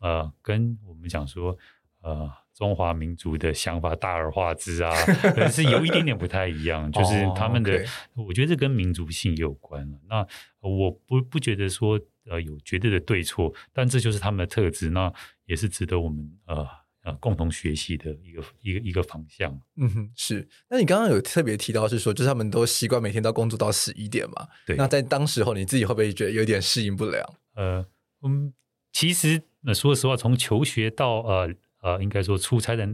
[0.00, 1.56] 呃跟我们讲说
[2.00, 4.90] 呃中华民族的想法大而化之啊，
[5.34, 9.98] 可是有一点点不太一样，就是他们的，我觉得这跟民族性有关了。
[10.08, 10.26] 那
[10.60, 12.00] 我不不觉得说。
[12.30, 15.12] 呃，有绝对的对错，但这就是他们的特质，那
[15.46, 16.66] 也是值得我们呃
[17.02, 19.60] 呃共同学习的一个一个一个方向。
[19.76, 20.48] 嗯哼，是。
[20.68, 24.46] 那你刚刚有特别提到是说，就是他们都习惯每天都工作到十一点嘛？
[24.64, 24.76] 对。
[24.76, 27.34] 那在当时候，你自己会不会觉得有点适应不良？
[27.54, 27.84] 呃，
[28.22, 28.52] 嗯，
[28.92, 32.88] 其实呃，说实话，从求学到呃呃，应该说出差的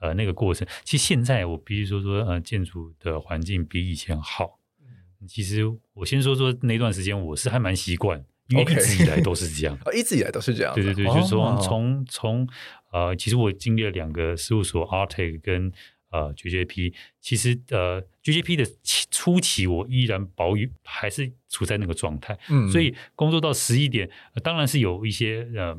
[0.00, 4.60] 呃那个过程，其实现在我必须说说呃，建筑的环境比以前好。
[4.82, 5.26] 嗯。
[5.26, 5.62] 其实
[5.94, 8.22] 我先说说那段时间，我是还蛮习惯。
[8.48, 9.98] 因为一直以来都是这样，okay.
[9.98, 10.74] 一直以来都是这样。
[10.74, 12.48] 对对对，就是说从从
[12.92, 15.72] 呃，其实我经历了两个事务所 Artec 跟
[16.10, 18.64] 呃 GJP，其实呃 GJP 的
[19.10, 25.76] 初期我依然保有还是处在那个状态，嗯，所以工作到十一点，呃，当然是有一些呃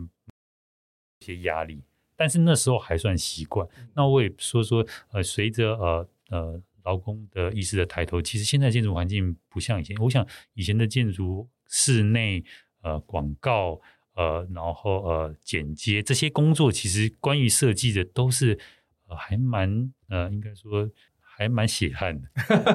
[1.22, 1.82] 一些压力，
[2.16, 3.68] 但是那时候还算习惯。
[3.96, 9.96] 那我也说说呃，随着呃呃劳工的意识的抬头，其实现在建筑环境不像以前。
[9.98, 12.44] 我想以前的建筑室内
[12.82, 13.82] 呃广告。
[14.18, 18.58] 呃，然后呃，剪接这些工作，其实关于设计的都是
[19.06, 22.28] 呃，还蛮呃，应该说还蛮血汗的。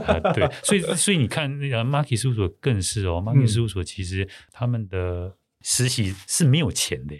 [0.06, 7.16] 呃、对，所以所以你看，呃，Marky 事务所更是哦，Marky 事务所其实他们的实习是没有钱的，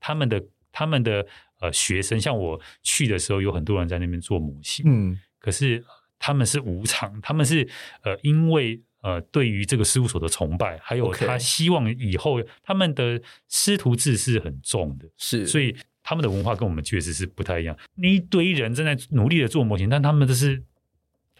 [0.00, 1.24] 他们的他们的
[1.60, 5.84] 呃学生，像我去的时候，有很多人在那边做模型，嗯，可是
[6.18, 7.68] 他们是无偿，他们是
[8.02, 8.82] 呃，因为。
[9.02, 17.76] 呃，对于这个事务所的崇拜，还有他希望以后他们的师徒制是很重的，是，所以他们的文化跟我们确实是不太一样。
[17.96, 20.62] 那一堆人正在努力的做模型，但他们这是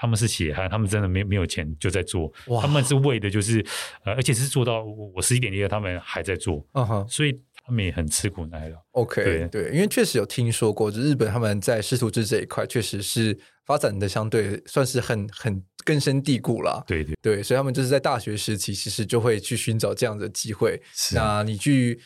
[0.02, 3.64] 他们是血汗，他们真的没没有钱就在做，他们是为的就是
[4.04, 8.76] 呃，而且是做到我十一点离开，他们还在做，嗯哼，所以他们也很吃苦耐劳。
[8.90, 9.46] OK，对。
[9.46, 15.62] 对，因为确实有听说过，就日本他们在师徒制这一块确实是发展的相对算是很很。
[15.84, 17.12] 根深蒂固了，对对。
[17.20, 20.80] 对，所以他们就是在大学时期，其实就会去寻找这样的机会。
[20.94, 21.16] 是。
[21.16, 21.98] 那你去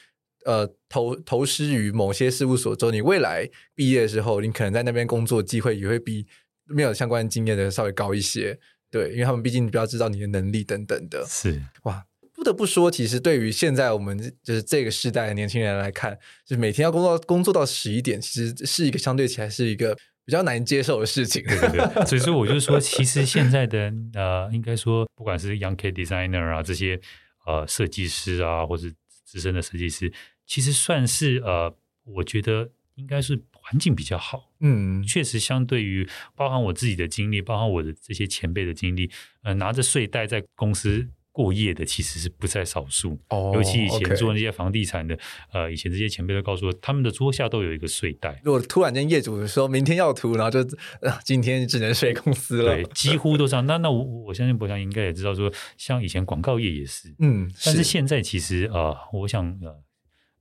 [0.47, 6.27] 呃投投师于某些事务所之后，你未来毕业的时候，你可能在那边工作机会也会比
[6.67, 8.59] 没有相关经验的稍微高一些。
[8.91, 11.25] 对，因为他们毕竟比较知道你的能力等等的。
[11.27, 19.97] 是哇，不得不说，其实对于现在我们就是这个时代的年轻人来看，就是每天要工作工作到十一点，其实是一个相对起来是一个。
[20.27, 27.01] 比较难接受的事情，对对对，所以说我就说，其实现在的呃，应该说，不管是 Young K Designer 啊，这些
[27.47, 28.89] 呃设计师啊，或者
[29.25, 30.13] 资深的设计师，
[30.45, 34.53] 其实算是呃，我觉得应该是环境比较好。
[34.61, 39.11] 嗯，确实，相对于包含我自己的经历，包含我的这些前辈的经历，
[39.43, 41.09] 呃，拿着睡袋在公司。
[41.37, 45.19] 过夜的其实是不在少数，哦、尤其以前做那些房地产的
[45.53, 48.41] 呃，以前这些前辈都告诉我，他们的桌下都有一个睡袋。
[48.43, 50.61] 如果突然间业主说明天要涂，然后就、
[51.03, 53.67] 呃、 今天只能睡公司了，对，几乎都这样。
[53.67, 59.83] 那那我我相信博翔应该也知道说，像以前广告业也是，嗯，但是现在其实呃，我想呃，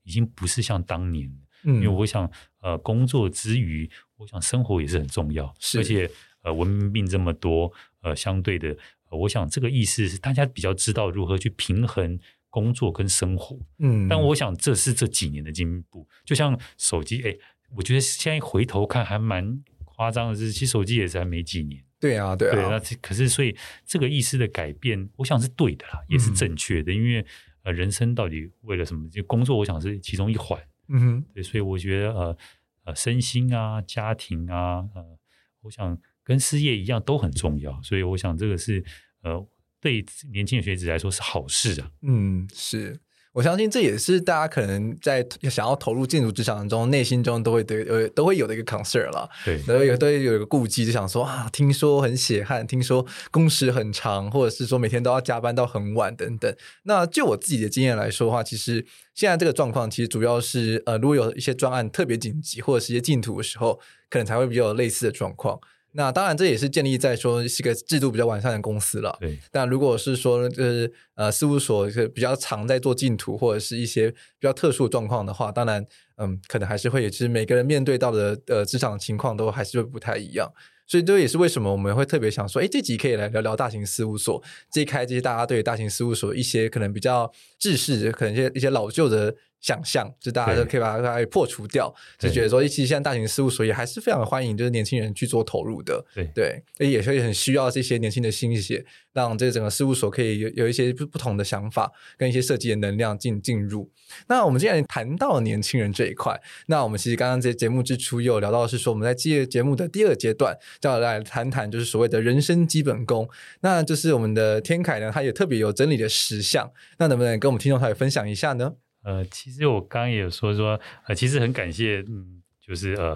[0.04, 1.30] 已经不是像当年，
[1.66, 2.30] 嗯，因为我想
[2.62, 6.10] 呃，工作之余，我想生活也是很重要，是而且
[6.42, 8.76] 呃，文明病这么多，呃，相对的。
[9.12, 16.08] 我想这个意思是大家比较知道如何去平衡工作跟生活，嗯，但我想这是这几年的进步。
[16.26, 17.36] 就像手机，哎，
[17.76, 21.82] 我觉得现在回头看还蛮夸张的是，其实手机也才没几年。
[22.00, 22.56] 对啊，对啊。
[22.56, 26.92] 对，那可是所以这个意思的改变，我想是对的啦，也是正确的。
[26.92, 27.26] 嗯、因为
[27.64, 29.10] 呃，人生到底为了什么？
[29.10, 30.60] 就工作，我想是其中一环。
[30.88, 32.38] 嗯哼，对，所以我觉得呃
[32.86, 35.18] 呃，身心啊，家庭啊，呃，
[35.62, 35.98] 我想。
[36.28, 38.84] 跟事业一样都很重要，所以我想这个是
[39.22, 39.48] 呃，
[39.80, 41.92] 对年轻的学子来说是好事啊。
[42.02, 43.00] 嗯，是，
[43.36, 49.30] 我相信这也是大家可能在想要投入建筑职场中，内心中都会对呃都会有的一个 concern 了。
[49.44, 56.56] 对，都有都有一个顾忌，就想说啊，听说很血汗，听说工时很长，或者是说每天都要加班到很晚等等。
[56.84, 63.78] 那就我自己的经验来说的话，其实现在这个状况其实主要是呃，如果有一些专案特别紧急，或者是一些竞图的时候，
[64.10, 65.60] 可能才会比较有类似的状况。
[65.98, 69.16] 那当然，这也是建立在说是一个制度比较完善的公司了。
[69.20, 69.40] 对。
[69.50, 75.86] 但如果是说就是呃事务所是比较常在做净土或者是一些比较特殊的状况的话，当然
[76.18, 80.52] 嗯，可能还是会，也是每个人面对到的呃职场情况都还是会不太一样。
[80.86, 89.34] 所以这也是为什么我们会特别想说，哎，这集可以来聊聊大型事务所，揭开这些大家对大型事务所一些可能比较制式，可能一些一些老旧的。
[89.66, 96.62] 想象，就大家都可以把它给破除掉，就觉得说，其实现在大型事务所也还是非常欢迎，就是年轻人去做投入的，对。
[96.78, 103.90] 对，也所以很需要这些年轻的心血，让这整个事务所可以有有一些不不同的想法，跟一些设计的能量进进入。
[104.28, 113.28] 那我们既然谈到年轻人这一块，那我们其实刚刚在节目之初又聊到的是说，我们在这节目的第二阶段，就要来谈谈就是所谓的人生基本功，
[113.62, 118.74] 那就是我们的天凯呢，他也特别有整理的十项，那能不能跟我们听众朋友分享一下呢？
[119.06, 123.16] 呃，其实我刚刚也有说说，呃，其实很感谢，嗯，就是呃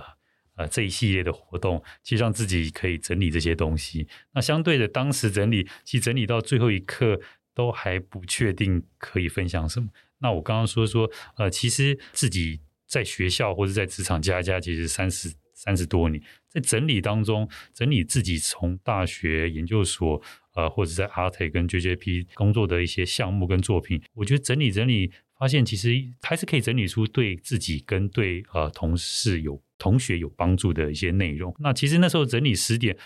[0.56, 4.08] 呃这一系列的活动，其实让自己可以整理这些东西。
[4.36, 7.20] 那相对的，当时整理，其实整理到最后一刻
[7.56, 9.90] 都还不确定可以分享什么。
[10.20, 20.22] 那我刚刚说说，呃，其实自己在学校或者在职场加加，其实三十三十多年，在整理当中，整理自己从大学、研究所，
[20.54, 25.12] 呃，或者在 ARTE 跟 JJP 工作的一些项目跟作品，我觉得整理整理。
[25.40, 25.90] 发现其实
[26.22, 31.56] 还是可以整理出对自己跟对呃同事有同学有帮助的一些内容。
[31.60, 32.98] 那其实那时候整理十点，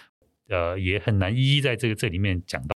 [0.48, 2.76] 呃，也很难一一在这个这里面讲到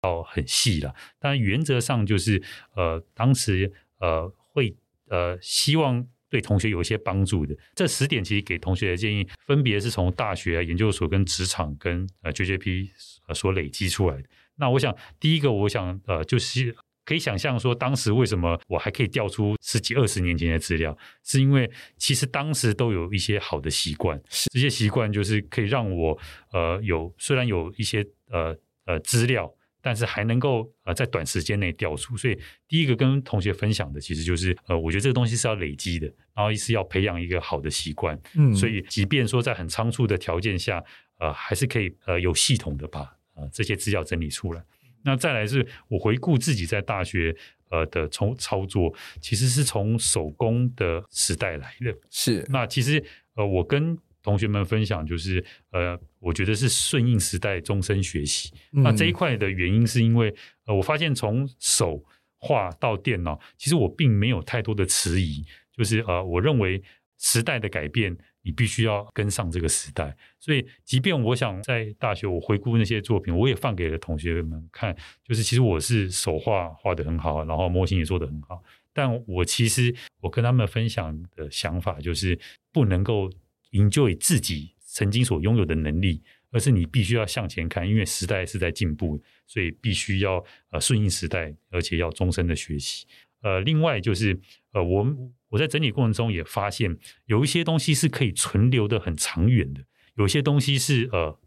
[0.00, 0.94] 到很细了。
[1.18, 2.40] 但原则上就是，
[2.76, 4.76] 呃，当时呃会
[5.08, 7.56] 呃希望对同学有一些帮助的。
[7.74, 12.88] 这十点其实给同学的建议，分别是从大学、研究所、跟职场、跟呃 JJP
[13.34, 14.28] 所累积出来的。
[14.54, 16.76] 那我想，第一个，我想呃就是。
[17.04, 24.20] 可以想象说，当时为什么我还可以调出十几二十年前的资料，是因为其实当时都有一些好的习惯，
[24.52, 26.16] 这些习惯就是可以让我
[26.52, 32.16] 呃有虽然有一些呃呃资料，但是还能够呃在短时间内调出。
[32.16, 32.38] 所以
[32.68, 38.16] 第一个跟同学分享的，其实就是呃我觉得这个东西是要累积的，然后是要培养一个好的习惯。
[38.36, 40.82] 嗯，所以即便说在很仓促的条件下，
[41.18, 43.00] 呃还是可以呃有系统的把
[43.34, 44.62] 呃这些资料整理出来。
[45.04, 47.34] 那再来是我回顾自己在大学
[47.70, 51.94] 呃的从操作，其实是从手工的时代来的。
[52.10, 53.02] 是，那其实
[53.34, 58.52] 呃我跟同学们分享就是呃我觉得是顺应时代，终身学习。
[58.72, 60.34] 嗯、那这一块的原因是因为
[60.66, 62.04] 呃我发现从手
[62.38, 65.44] 画到电脑，其实我并没有太多的迟疑，
[65.76, 66.82] 就是呃我认为
[67.18, 68.16] 时代的改变。
[68.42, 74.96] 你必须要跟上这个时代，所以即便我想在大学，我回顾那些作品，我也放给了同学们看。
[75.24, 78.62] 就是其实我是手画画得很好，然后模型也做得很好，
[78.92, 82.38] 但我其实我跟他们分享的想法就是
[82.72, 83.30] 不能够
[83.70, 93.06] enjoy 自己曾经所拥有的能力，而是你必须要向前看，因为时代是在进步，所以必须要呃顺应时代，而且要终身的学习。
[93.42, 94.40] 呃，另外就是
[94.72, 95.06] 呃我。
[95.52, 99.84] 我在整理过程中也发现，有一些东西是可以存留的很长远的，
[100.14, 101.38] 有些东西是呃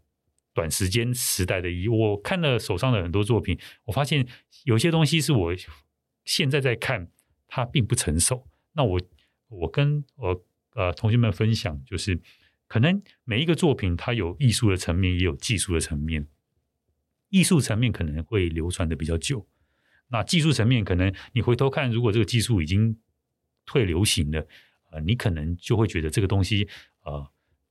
[0.54, 1.88] 短时间时代的遗。
[1.88, 4.24] 我看了手上的很多作品，我发现
[4.62, 5.52] 有些东西是我
[6.24, 7.10] 现在在看，
[7.48, 8.46] 它并不成熟。
[8.74, 9.00] 那我
[9.48, 10.40] 我跟我
[10.74, 12.20] 呃同学们分享，就是
[12.68, 16.28] 可能每一个作品它有艺术的层面，也有技术的层面。
[17.30, 19.48] 艺术层面可能会流传的比较久，
[20.08, 22.96] 那技术层面可能你回头看，如果这个技术已经
[23.64, 24.46] 退流行了，
[24.90, 26.68] 呃，你可能就会觉得这个东西
[27.04, 27.26] 呃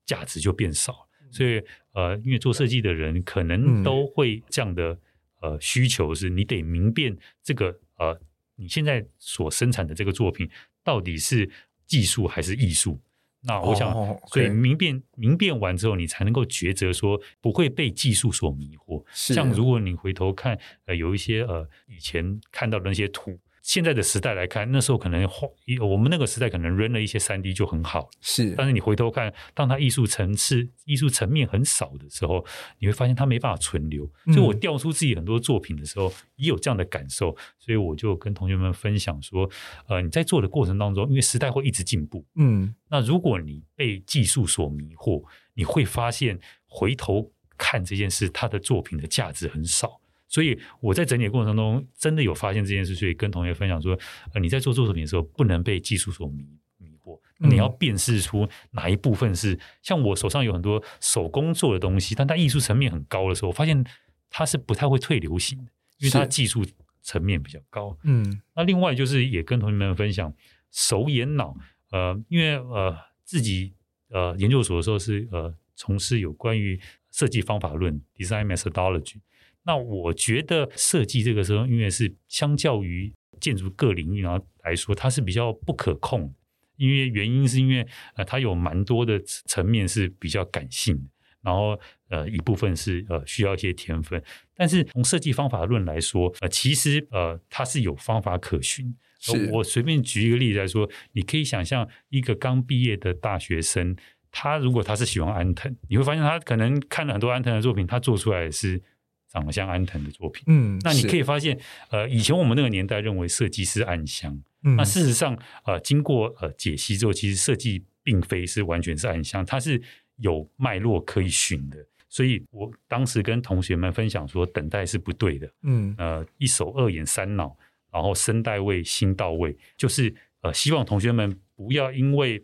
[0.05, 1.61] 价值就变少，所以
[1.93, 4.99] 呃，因为做设计的人可能都会这样的
[5.41, 8.19] 呃需求，是你得明辨这个呃
[8.55, 10.49] 你现在所生产的这个作品
[10.83, 11.49] 到底是
[11.86, 12.99] 技术还是艺术。
[13.45, 13.93] 那我想，
[14.27, 19.03] 所以明辨明辨完之后，你才能够抉择说不会被技术所迷惑。
[19.13, 23.39] 像如果你回头看呃有一些呃以前看到的那些图。
[23.66, 25.47] 现在的时代来看，那时候可能画，
[25.82, 28.53] 我们那个时代可能 run 了一些三 D 就很好，是。
[28.55, 32.45] 但是你回头看，当它艺术层次、艺术层面很少的时候，
[32.78, 34.07] 你会发现它没办法存留。
[34.26, 37.36] 所以我调出自己很多作品的时候，也有这样的感受。
[37.57, 39.49] 所以我就跟同学们分享说，
[39.88, 45.24] 呃，你在做的过程当中，因为时代会一直进步，嗯，那如果你被技术所迷惑，
[45.55, 49.99] 你会发现回头看这件事，他的作品的价值很少。
[50.28, 53.97] 所以我在整理的过程中，真的有发现这件事，所以跟同学分享说：
[54.34, 56.45] 呃，你在做作品的时候，不能被技术所迷
[56.78, 63.86] 迷惑，你要辨识出哪一部分是像我手上有很多手工做的东西，但它艺术层面很高的时候，我发现
[64.30, 66.65] 它是不太会退流行的，因为它技术
[67.01, 67.97] 层面比较高。
[68.03, 70.34] 嗯，那另外就是也跟同学们分享
[70.71, 71.55] 手眼脑，
[71.91, 73.73] 呃，因为呃自己
[74.09, 79.19] 呃研究所的时候是呃从事有关于设计方法论 （design methodology）。
[79.66, 86.34] 那我觉得设计这个时候，因为是相较于建筑各领域然后来说，它是比较不可控。
[86.78, 91.03] 因为原因是因为呃，它有蛮多的层面是比较感性的，
[91.41, 94.22] 然后呃一部分是呃需要一些天分。
[94.53, 98.93] 但是从设计方法论来说，呃其实呃它是有方法可循。
[99.20, 103.95] 是我随便举一个例子来说，你可以想象一个刚毕业的大学生，
[104.30, 108.84] 他如果他是喜欢安藤，你会发现他可能看了很多安藤的作品，他做出来是。
[109.28, 111.59] 长得像安藤的作品，嗯，那你可以发现，
[111.89, 119.82] 呃，以前我们那个年代认为设计是暗香，嗯，那事实上，呃，经过呃解析之后，其实设计并非是完全是暗香，它是
[120.17, 121.86] 有脉络可以循的。
[122.07, 127.57] 所以我当时跟同学们分享说，等待是不对的，嗯，呃，一手二眼三脑，
[127.91, 132.41] 然后身带位心到位，就是呃，希望同学们不要因为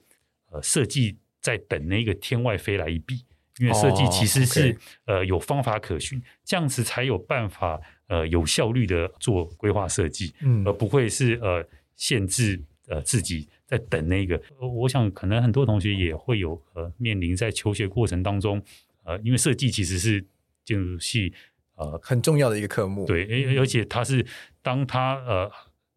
[0.52, 3.24] 呃设计在等那个天外飞来一笔。
[3.60, 4.70] 因为设计其实是、
[5.06, 5.18] oh.
[5.18, 14.42] 呃有方法可循，这样子才有办法呃有效率的做规划设计，嗯，而不会是呃限制呃自己在等那个。
[14.60, 18.62] 我想可能很多同学也会有呃面临在求学过程当中，
[19.04, 20.26] 呃，因为设计其实是
[20.64, 21.34] 建筑系
[21.76, 24.26] 呃很重要的一个科目，对，而且它是
[24.62, 25.52] 当它呃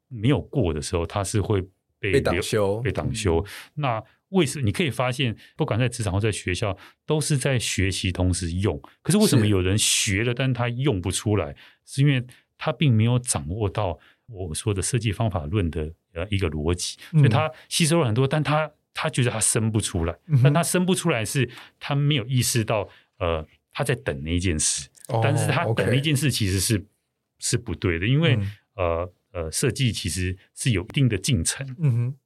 [0.08, 1.62] 没有过的时候，它是会
[1.98, 3.38] 被，被挡修，被挡修。
[3.38, 4.04] 嗯、那
[4.34, 4.64] 为什么？
[4.64, 6.76] 你可以发现，不管在职场或在学校，
[7.06, 8.80] 都是在学习同时用。
[9.02, 11.56] 可是为什么有人学了，但他用不出来？
[11.86, 12.24] 是因为
[12.58, 20.16] 他并没有掌握到我说的设计方法论的呃一个逻辑，所以他吸收了很多，但他他觉得他生不出来。
[20.42, 24.88] 但他生不出来是他没有意识到，呃，他在等那一件事，
[25.22, 26.84] 但是他等那一件事其实是
[27.38, 28.38] 是不对的，因为
[28.74, 31.66] 呃呃，设计其实是有一定的进程。
[31.78, 32.16] 嗯哼。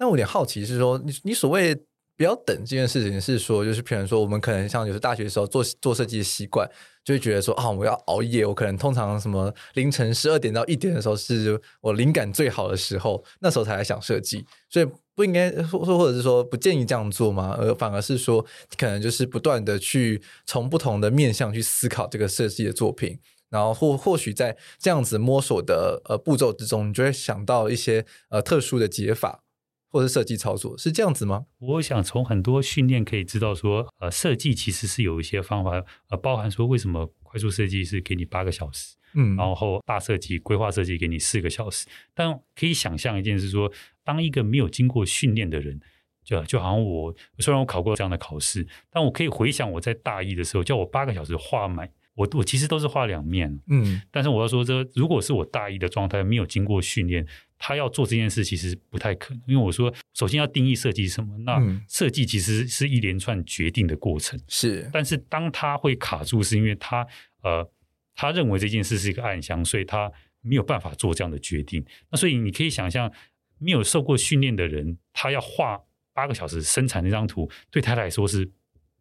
[0.00, 1.76] 那我有点好奇是说，你你所谓
[2.16, 6.66] 不要等这件事情，是说就是，譬如说，我们可能像就是大学的时候做做设计的习惯，
[7.04, 17.54] 就会觉得说啊，我要熬夜，我可能通常什么凌晨十二点到一点的时候是我灵感最好的时候，那时候才来想设计，所以不应该说或者是说不建议这样做吗？
[17.60, 18.42] 而反而是说，
[18.78, 23.18] 可能就是不断的去从不同的面向去思考这个设计的作品，
[23.50, 29.42] 然后或或许在这样子摸索的呃步骤之中，你就会想到一些呃特殊的解法。
[29.90, 31.46] 或者设计操作是这样子吗？
[31.58, 41.86] 我想从很多训练可以知道说，呃，设计其实是有一些方法，呃，包含说为什么快速设计是给你八个小时，嗯，然后大设计、规划设计给你四个小时。
[42.14, 43.70] 但可以想象一件事说，
[44.04, 45.80] 当一个没有经过训练的人，
[46.24, 51.90] 就就好像我，虽然我考过这样的考试，但我可以回想我在大一的时候，叫我八个小时画满。
[52.16, 57.26] 我我其实都是画两面，嗯，但是我要说这，如果是我大一的状态，没有经过训练，
[57.62, 67.06] 他要做这件事其实不太可能，因为我说首先要定义设计是什么，那设计其实是一连串决定的过程，是、嗯，但是当他会卡住，是因为他
[67.42, 67.70] 呃，
[68.14, 71.84] 他认为这件事是一个暗箱，所以他没有办法做这样的决定。
[72.10, 73.12] 那所以你可以想象，
[73.58, 75.78] 没有受过训练的人，他要画
[76.14, 78.50] 八个小时生产那张图，对他来说是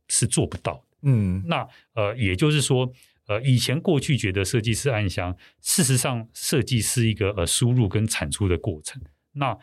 [0.09, 2.91] 是做不到，嗯，那呃，也就是说。
[3.29, 8.99] 呃，以前过去觉得设计是暗箱，事实上设计是一个呃输入跟产出的过程，
[9.33, 9.55] 那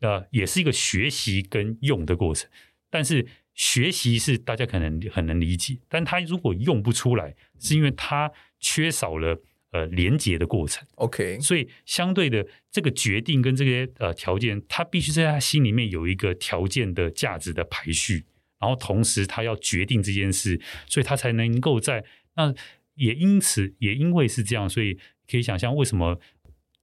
[0.00, 2.48] 呃也是一个学习跟用的过程。
[2.88, 9.38] 但是学习是大家可能很能理解，但他如果用不出来，是因为他缺少了
[9.72, 10.88] 呃连接的过程。
[10.94, 18.24] OK，所以相对的这个决定跟这些呃条件，他必须在他心里面有一个条件的价值的排序，
[18.58, 22.02] 然后同时他要决定这件事，所以他才能够在
[22.36, 22.54] 那。
[23.00, 26.20] 也因此，也因为是这样，所以可以想象为什么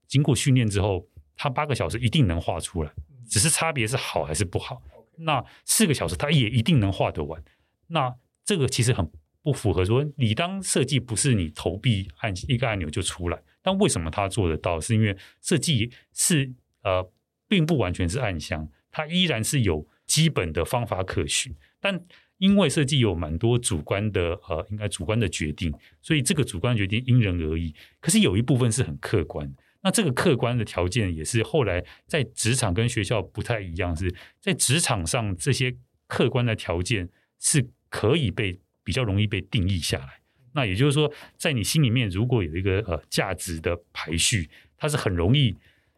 [0.08, 2.92] 经过训练之后，他八个小时一定能画出来，
[3.30, 4.82] 只是差别是好还是不好。
[5.20, 7.44] 那四个小时他也一定能画得完。
[7.90, 9.08] 那这个其实很
[9.44, 14.82] 不符合说，你当设计不是你投币按一个按钮就出来，但为什么他做得到？
[14.82, 16.52] 是因为设计是
[16.82, 17.08] 呃，
[17.48, 22.04] 并不完全是暗箱，它依然是有基本的方法可循，但。
[22.38, 27.74] 因为设计有蛮多主观的，呃，应该主观的决定，所以这个主观决定因人而异。
[28.00, 35.76] 可是有一部分是很客观，那这个客观的条件也是后来在职场跟学校不太一样，是在职场上这些
[36.06, 37.10] 客观的条件
[37.40, 40.20] 是可以被比较容易被定义下来。
[40.54, 45.56] 那也就是说，在你心里面如果有一个呃价值的排序，它是很容易。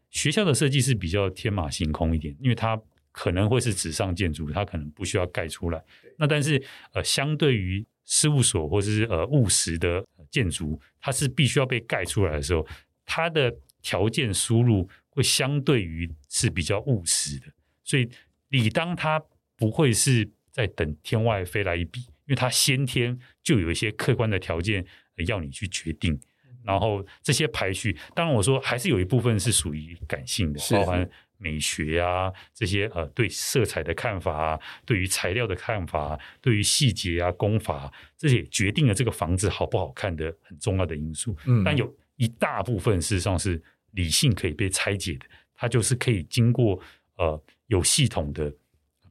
[0.10, 2.82] 学校的设计是比较天马行空一点，因为它。
[3.20, 5.84] 可能会是纸上建筑，它可能不需要盖出来。
[6.16, 6.64] 那但是
[6.94, 10.02] 呃，相对于事务所或者是呃务实的
[10.32, 12.66] 建筑，它是必须要被盖出来的时候，
[13.06, 17.48] 它的条件输入会相对于是比较务实的。
[17.84, 18.10] 所以
[18.48, 19.22] 理当它
[19.58, 24.86] 不会是在等天外飞来一笔，因为它先天就有一些客观的条件
[25.28, 26.18] 要你去决定。
[26.64, 31.10] 然后这些排序，当然我说还是有一部分是属于感性的，包含。
[31.42, 41.36] 美学啊，这些呃，对色彩的看法啊，对于材料的看法啊，对于细节啊、工法啊，这些决定了这个房子好不好看的很重要的因素。
[41.46, 43.62] 嗯，但有一大部分事实上是
[43.92, 45.26] 理性可以被拆解的，
[45.56, 46.78] 它就是可以经过
[47.16, 48.54] 呃有系统的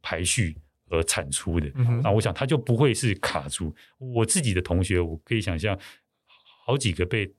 [0.02, 0.54] 排序
[0.90, 1.66] 而产出的。
[1.76, 3.74] 嗯，那我想它就不会是卡住。
[3.96, 5.78] 我自己的同学，我可以想象
[6.66, 7.32] 好几个被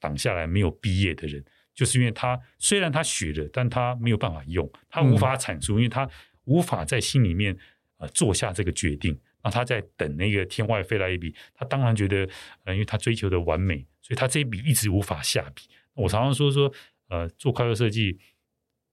[0.00, 1.44] 挡下来没有毕业的人。
[1.74, 6.08] 就是因为他虽然他学了，但他没有办法用，他无法产出，嗯、因为他
[6.44, 7.56] 无法在心里面
[7.96, 9.18] 呃做下这个决定。
[9.42, 12.28] 那他在等那个天外飞来一笔，他当然觉得
[12.64, 15.64] 呃，因为他追求的完美，所以他这一笔一直无法下笔。
[15.94, 16.72] 我常常说说
[17.08, 18.18] 呃，做快乐设计，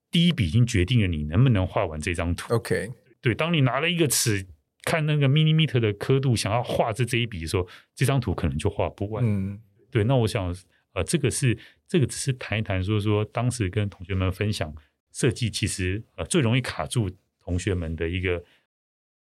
[0.09, 2.53] 第一笔已经决定了你能不能画完这张图。
[2.53, 2.89] OK，
[3.21, 4.47] 对，当你拿了一个尺
[4.83, 9.23] 看那个 millimeter 的刻度，想要画这这一笔的时候，这张图可能就画不完。
[9.23, 9.59] 嗯，
[9.91, 10.55] 对，那我想。
[10.93, 14.73] 呃，这个是这个只是谈一谈，说说当时跟同学们分享
[15.11, 17.09] 设计，其实呃最容易卡住
[17.39, 18.43] 同学们的一个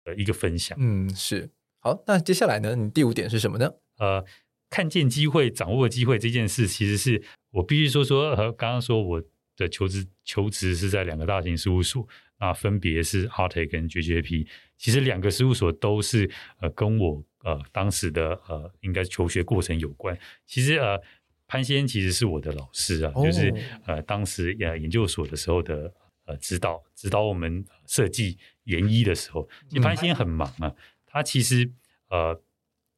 [0.05, 0.77] 呃一个分享。
[0.81, 1.51] 嗯，是。
[1.79, 2.75] 好，那接下来呢？
[2.75, 3.71] 你第五点是什么呢？
[3.99, 4.25] 呃，
[4.69, 8.31] 看见机会，掌握机会这件事，其实是我必须说说。
[8.31, 9.23] 呃，刚刚说我
[9.57, 12.07] 的求职求职是在两个大型事务所，
[12.41, 14.47] 那分别是 Artec 跟 JJP。
[14.77, 16.29] 其实两个事务所都是
[16.61, 20.19] 呃跟我呃当时的呃应该求学过程有关。
[20.45, 21.01] 其实呃
[21.47, 23.53] 潘先其实是我的老师啊，哦、就是
[23.87, 25.93] 呃当时呃研究所的时候的
[26.27, 30.77] 呃指导指导我们设计研一的时候，其实潘先很忙啊，嗯、
[31.07, 31.71] 他其实
[32.09, 32.41] 呃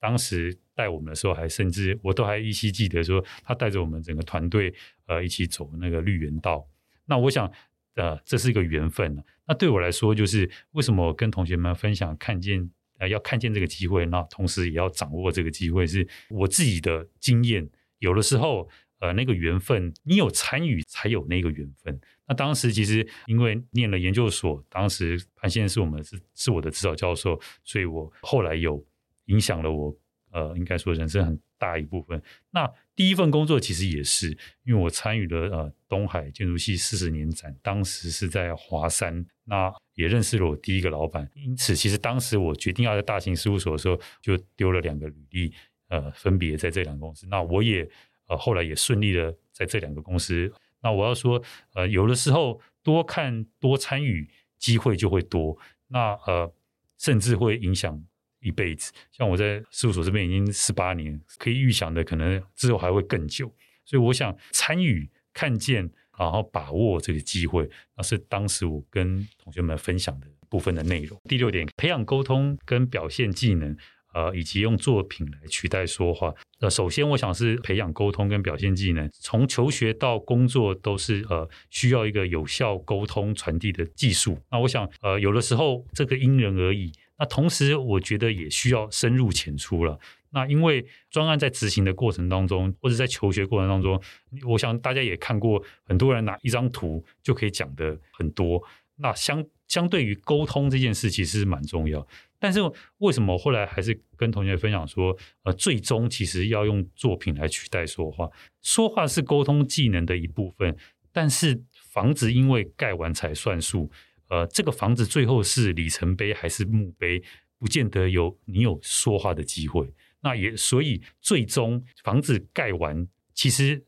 [0.01, 4.75] 当时带我们的时候还甚至我都还依稀记得说他带着我们整个团队
[5.07, 6.67] 呃一起走那个绿园道。
[7.07, 7.51] 那我想。
[7.95, 9.25] 呃，这是一个缘分。
[9.49, 17.69] 那对我来说，就是为什么我跟同学们分享，看见呃，要看见这个机会，那同时也要掌握这个机会，是我自己的经验。
[17.99, 18.69] 有的时候，
[19.01, 22.01] 呃，那个缘分，你有参与才有那个缘分。
[22.27, 28.85] 那当时其实因为念了研究所，当时潘先生是我们是是我的指导教授，所以我后来有
[29.27, 29.97] 影响了我。
[30.31, 32.23] 呃，应该说人生很大一部分。
[32.51, 41.27] 那第一份工作其实也是，因为我参与了呃东海建筑系四十年展，当时是在华山，那也认识了我第一个老板。
[41.35, 45.55] 因此，其实当时我决定要在大型事务所的时候，就丢了两个履历，
[45.89, 47.27] 呃，分别在这两个公司。
[47.27, 47.89] 那我也
[48.29, 50.53] 呃后来也顺利的在这两个公司。
[50.81, 51.43] 那我要说，
[51.75, 54.29] 呃，有的时候多看多参与，
[54.59, 55.59] 机会就会多。
[55.89, 56.53] 那呃，
[56.97, 58.03] 甚至会影响。
[58.41, 63.53] 一辈子，像我在事务所这边已经十八年，可以预想的可能之后还会更久，
[63.85, 71.21] 所以我想参与、看见，然后把握这个机会，那是当时我跟同学们分享的部分的内容。
[71.25, 73.77] 第六点，培养沟通跟表现技能，
[74.19, 76.35] 呃，以及用作品来取代说话。
[76.59, 84.37] 呃，首先我想是培养沟通跟表现技能，从求学到工作都是呃需要一个有效沟通传递的技术。
[84.51, 86.91] 那我想，呃，有的时候这个因人而异。
[87.21, 89.99] 那同时，我觉得也需要深入浅出了。
[90.31, 94.01] 那因为专案在执行的过程当中，或者在求学过程当中，
[94.47, 98.63] 我想大家也看过，很多人拿一张图就可以讲得很多。
[98.97, 102.07] 那相相对于沟通这件事，其实是蛮重要。
[102.41, 102.61] 但是
[102.99, 108.29] 为什么后来还是跟同学分享说，呃，最终其实要用作品来取代说话。
[108.63, 110.77] 说话是沟通技能的一部分，
[111.13, 113.91] 但是房子因为盖完才算数。
[114.29, 117.23] 呃，这个房子最后是里程碑还是墓碑，
[117.59, 119.93] 不见得有你有说话的机会。
[120.21, 123.85] 那也所以最终房子盖完，其实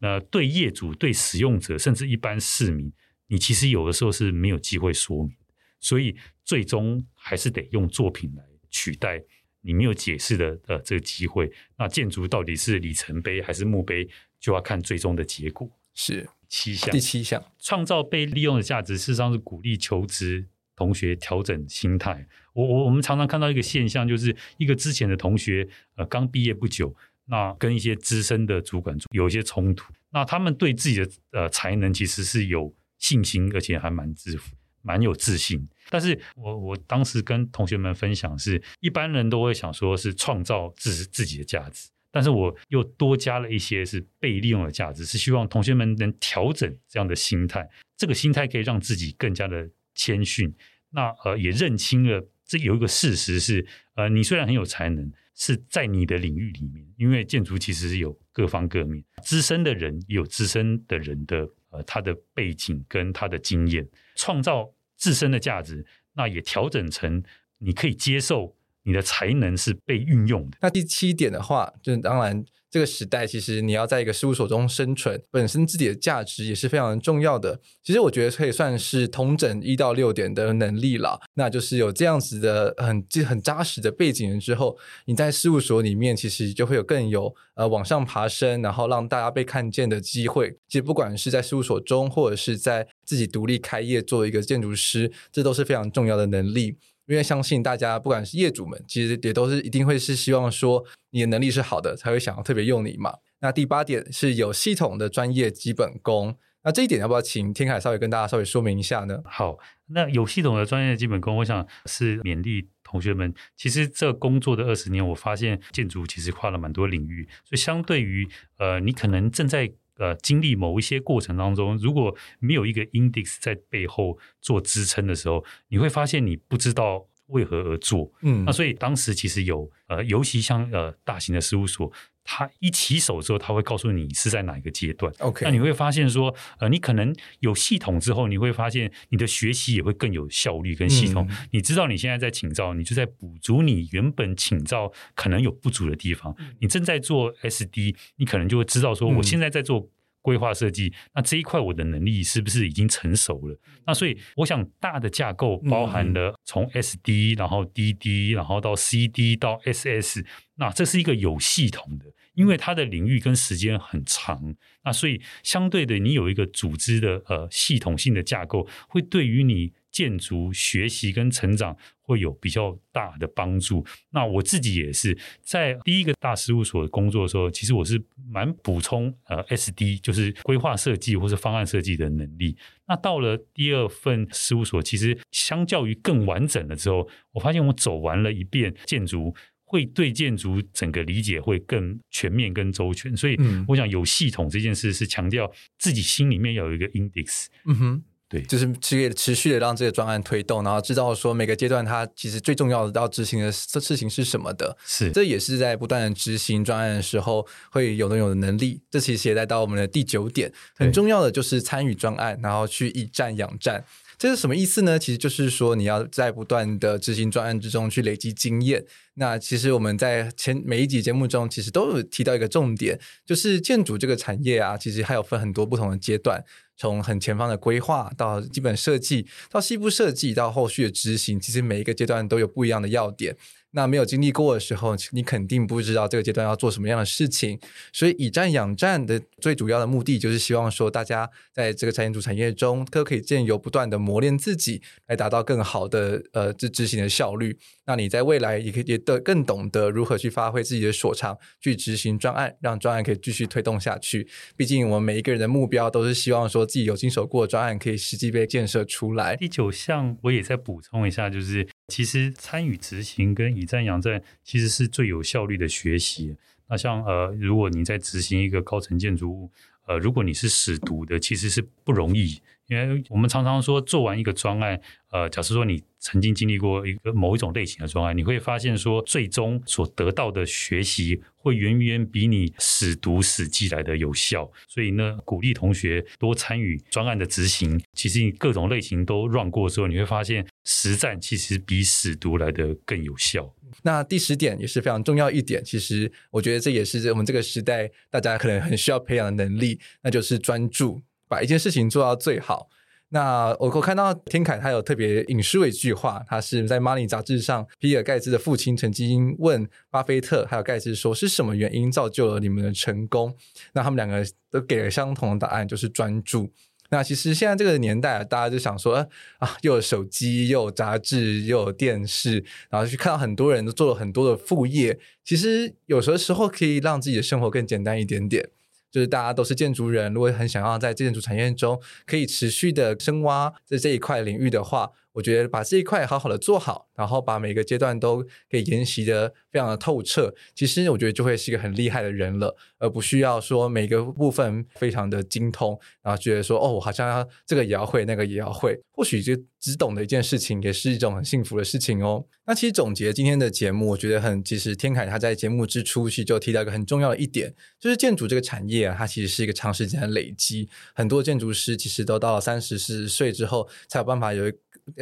[0.00, 2.92] 呃对业主、对使用者，甚至一般市民，
[3.28, 5.36] 你其实有的时候是没有机会说明。
[5.82, 9.22] 所以最终还是得用作品来取代
[9.60, 11.52] 你没有解释的呃这个机会。
[11.76, 14.08] 那建筑到底是里程碑还是墓碑，
[14.40, 15.70] 就要看最终的结果。
[15.92, 16.26] 是。
[16.54, 22.28] 七项，第七项，创造被利用的价值，事实上是鼓励求职同学调整心态。
[22.52, 35.66] 我我我们常常看到一个现象，就是一个之前的同学，呃，刚毕业不久，那跟一些资深的主管有一些冲突，那他们对自己的呃才能其实是有信心，而且还蛮自负，蛮有自信。
[35.88, 41.88] 但是我我当时跟同学们分享是，一般人都会想说是创造自自己的价值。
[42.10, 47.66] 但是我又多加了一些是被利用的价值，是希望同学们能调整这样的心态。
[47.96, 50.54] 这个心态可以让自己更加的谦逊。
[50.90, 63.88] 那呃，也认清了这有一个事实是，呃，你虽然很有才能，是在你的领域里面，因为建筑其实是有各方各面，资深的人有资深的人的呃他的背景跟他的经验，
[64.22, 67.24] 创造自身的价值，那也调整成
[67.58, 68.56] 你可以接受。
[68.84, 70.58] 你的才能是被运用的。
[70.60, 77.60] 那第七点的话，就当然这个时代，其实你要在一个事务所中生存，本身自己的价值也是非常重要的。
[77.84, 81.20] 其实我觉得可以算是统整一到六点的能力了。
[81.34, 90.56] 那就是有这样子的很很扎实的背景之后，你在事务所里面其实就会有更有呃往上爬升，然后让大家被看见的机会。
[90.66, 96.78] 其实不管是在事务所中，或者是在自己独立开业做一个建筑师，这都是非常重要的能力。
[97.12, 103.18] 因为相信大家，不管是业主们，其实也都是一定会是希望说你的能力是好的，才会想要特别用你嘛。
[103.40, 109.20] 那第八点是有系统的专业基本功，那这一点要不要请天凯稍微跟大家稍微说明一下呢？
[109.26, 109.58] 好，
[109.88, 113.34] 那有系统的专业基本功，我想是勉励同学们。
[113.58, 119.74] 其实这工作的二十年，我发现建筑其实跨了蛮多领域，所以相对于呃，你可能正在。
[120.02, 128.10] 呃，经历某一些过程当中，如果没有一个 index 在背后做支撑的时候，你会发现你不知道为何而做。
[128.22, 131.92] 嗯，那所以当时其实有呃，尤其像呃大型的事务所。
[132.24, 135.12] 他一起手之后，他会告诉你是在哪一个阶段。
[135.18, 141.26] OK，那你会发现说，呃，你可能有系统之后，你会发现你的学习也会更有效率跟系统。
[141.28, 146.34] 嗯、你知道你现在在请教，你就在补足你原本请教可能有不足的地方。
[146.38, 149.88] 嗯、你正在做 SD，你可能就会知道说，我现在在做
[150.22, 153.58] 规划设计，那这一块我的能力是不是已经成熟了？
[153.84, 164.54] 那所以我想大的架构包含了从 SD，然后 DD，然后到 CD 到 SS，那这是一个有系统的，因为它的领域跟时间很长，
[164.84, 169.72] 那所以相对的，你有一个组织的呃系统性的架构，会对于你。
[169.92, 171.76] 建筑学习跟成长
[172.12, 173.84] 会有比较大的帮助。
[174.10, 182.54] 那我自己也是在第一个大事务所工作的时候，其实我是蛮补充呃 SD，就是规划设计或是方案设计的能力。
[182.86, 189.34] 那到了第二份事务所，其实相较于更完整了之后，我发现我走完了一遍建筑，
[189.64, 193.16] 会对建筑整个理解会更全面、更周全。
[193.16, 197.46] 所以，我想有系统这件事是强调自己心里面要有一个 index。
[197.64, 198.04] 嗯哼。
[198.32, 204.74] 对，就是持持续的让这个专案推动，然后知道说每个阶段它其实最重要的要执行的事情是什么的。
[204.86, 208.80] 是，这也是在不断的执行专案的时候会有的有的能力。
[208.90, 213.84] 这其实也带到我们的第九点，很重要的就是参与专案，然后去以战养战。
[214.18, 214.98] 这是什么意思呢？
[214.98, 218.84] 其实就是说你要在不断的执行专案之中去累积经验。
[219.14, 226.42] 那其实我们在前每一集节目中，其实都有提到一个重点，就是建筑这个产业啊，其实还有分很多不同的阶段。
[226.76, 233.36] 从很前方的规划到基本设计，到细部设计，到后续的执行，其实每一个阶段都有不一样的要点。
[233.72, 237.58] 那没有经历过的时候，你肯定不知道这个阶段要做什么样的事情。
[237.92, 247.58] 所以以战养战的最主要的目的，就是希望说大家在这个产业主产业中，都可以借由不断的磨练自己，来达到更好的呃这执行的效率。
[247.86, 254.28] 那你在未来也可以也得更懂得如何去发挥自己的所长，去执行专案，让专案可以继续推动下去。
[254.56, 259.34] 毕竟我们每一个人的目标都是希望说自己有经手过的专案可以实际被建设出来。
[259.36, 261.66] 第九项我也再补充一下，就是。
[261.88, 266.36] 其实参与执行跟以战养战，其实是最有效率的学习。
[266.68, 269.50] 那像呃，如果你在执行一个高层建筑物，
[269.86, 272.40] 呃，如果你是死读的，其实是不容易。
[272.72, 284.50] 因为我们常常说，做完一个专案，呃，假设说你曾经经历过一个某一种类型的专案，你会发现说，最终所得到的学习会远远比你死读死记来的有效。
[284.66, 287.78] 所以呢，鼓励同学多参与专案的执行。
[287.92, 293.54] 其实你各种类型都 run 过之后，你会发现实战其实比死读来的更有效。
[293.82, 301.00] 那第十点也是非常重要一点，其实我觉得这也是我们这个时代大家可能很需要培养的能力，那就是专注。
[301.32, 302.68] 把一件事情做到最好。
[303.08, 313.34] 那我我看到天凯他有特别引述一句话，他是在《Money》杂志上，比尔盖茨的父亲曾经问巴菲特还有盖茨说：“是什么原因造就了你们的成功？”
[313.72, 316.50] 那他们两个都给了相同的答案，就是专注。
[316.88, 319.06] 那其实现在这个年代，大家就想说
[319.38, 324.98] 啊，又有手机，又有杂志，又有电视，然后去看到很多人都做了很多的副业。
[325.24, 328.50] 其实有时候时候可以让自己的生活更简单一点点。
[328.92, 352.24] 就是大家都是建筑人，如果很想要在建筑产业中可以持续的深挖在这一块领域的话，我觉得把这一块好好的做好，然后把每个阶段都可以研习的非常的透彻，其实我觉得就会是一个很厉害的人了，而不需要说每个部分非常的精通，然后觉得说哦，我好像要这个也要会，那个也要会，或许就只懂的一件事情也是一种很幸福的事情哦。
[352.46, 364.52] 那其实总结今天的节目，我觉得很，其实天凯他在节目之初其实就提到一个很重要的一点，就是建筑这个产业啊，它其实是一个长时间的累积，很多建筑师其实都到了三十四十岁之后才有办法有。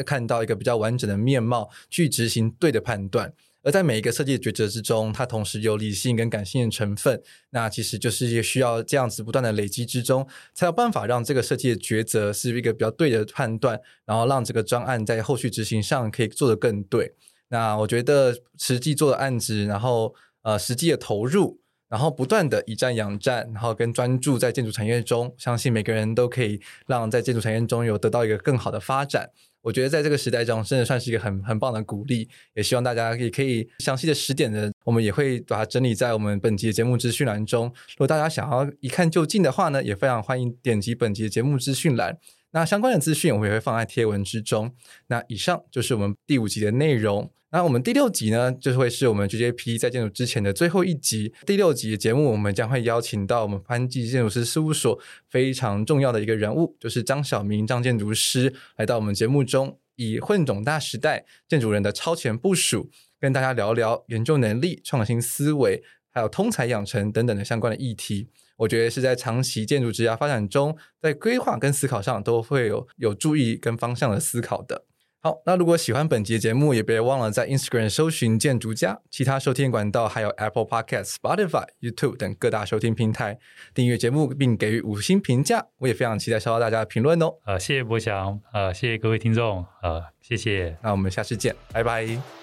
[0.05, 3.35] 看到一个比较完整的面貌，去执行对的判断。
[3.63, 7.23] 而在每一个设计的抉择之中，它同时有理性跟感性的成分。
[7.51, 17.15] 那其实就是也需要这样子不断的累积之中，才有办法让这个设计的抉择是一个比较对的判断，然后让这个专案在后续执行上可以做得更对。
[17.49, 21.61] 那我觉得实际做的案子，然后呃实际的投入，
[21.91, 29.31] 然后不断的以战养战，然后跟专注在建筑产业中，相信每个人都可以让在建筑产业中有得到一个更好的发展。
[29.63, 37.67] 我觉得在这个时代中，真的算是一个很很棒的鼓励，也希望大家也可以详细的十点的，我们也会把它整理在我们本集的节目资讯栏中。
[37.67, 42.19] 如果大家想要一看就进的话呢，也非常欢迎点击本集的节目资讯栏。
[42.53, 44.75] 那相关的资讯我们也会放在贴文之中。
[45.07, 47.31] 那以上就是我们第五集的内容。
[47.53, 51.35] 那我们第六集呢，就会是我们 GJP 在建筑之前的最后一集。
[51.45, 54.97] 第六集的节目，我们将会邀请到我们潘记建筑师事务所
[55.29, 62.89] 非常重要的一个人物，就是张晓明张建筑师，来到我们节目中，以混种大时代建筑人的超前部署，
[63.19, 65.83] 跟大家聊聊研究能力、创新思维，
[66.13, 68.29] 还有通才养成等等的相关的议题。
[68.59, 74.85] 我觉得是在长期建筑职涯发展中，在规划跟思考上都会有有注意跟方向的思考的。
[75.23, 83.39] 好，那如果喜欢本节节目，也别忘了在 Instagram 搜寻建筑家，其他收听管道还有 Apple Podcast、Spotify、YouTube 等各大收听平台
[83.75, 85.67] 订阅节目，并给予五星评价。
[85.77, 87.35] 我也非常期待收到大家的评论哦。
[87.45, 90.79] 呃，谢谢博翔，呃，谢谢各位听众，呃，谢谢。
[90.83, 92.40] 那我们下次见，拜拜。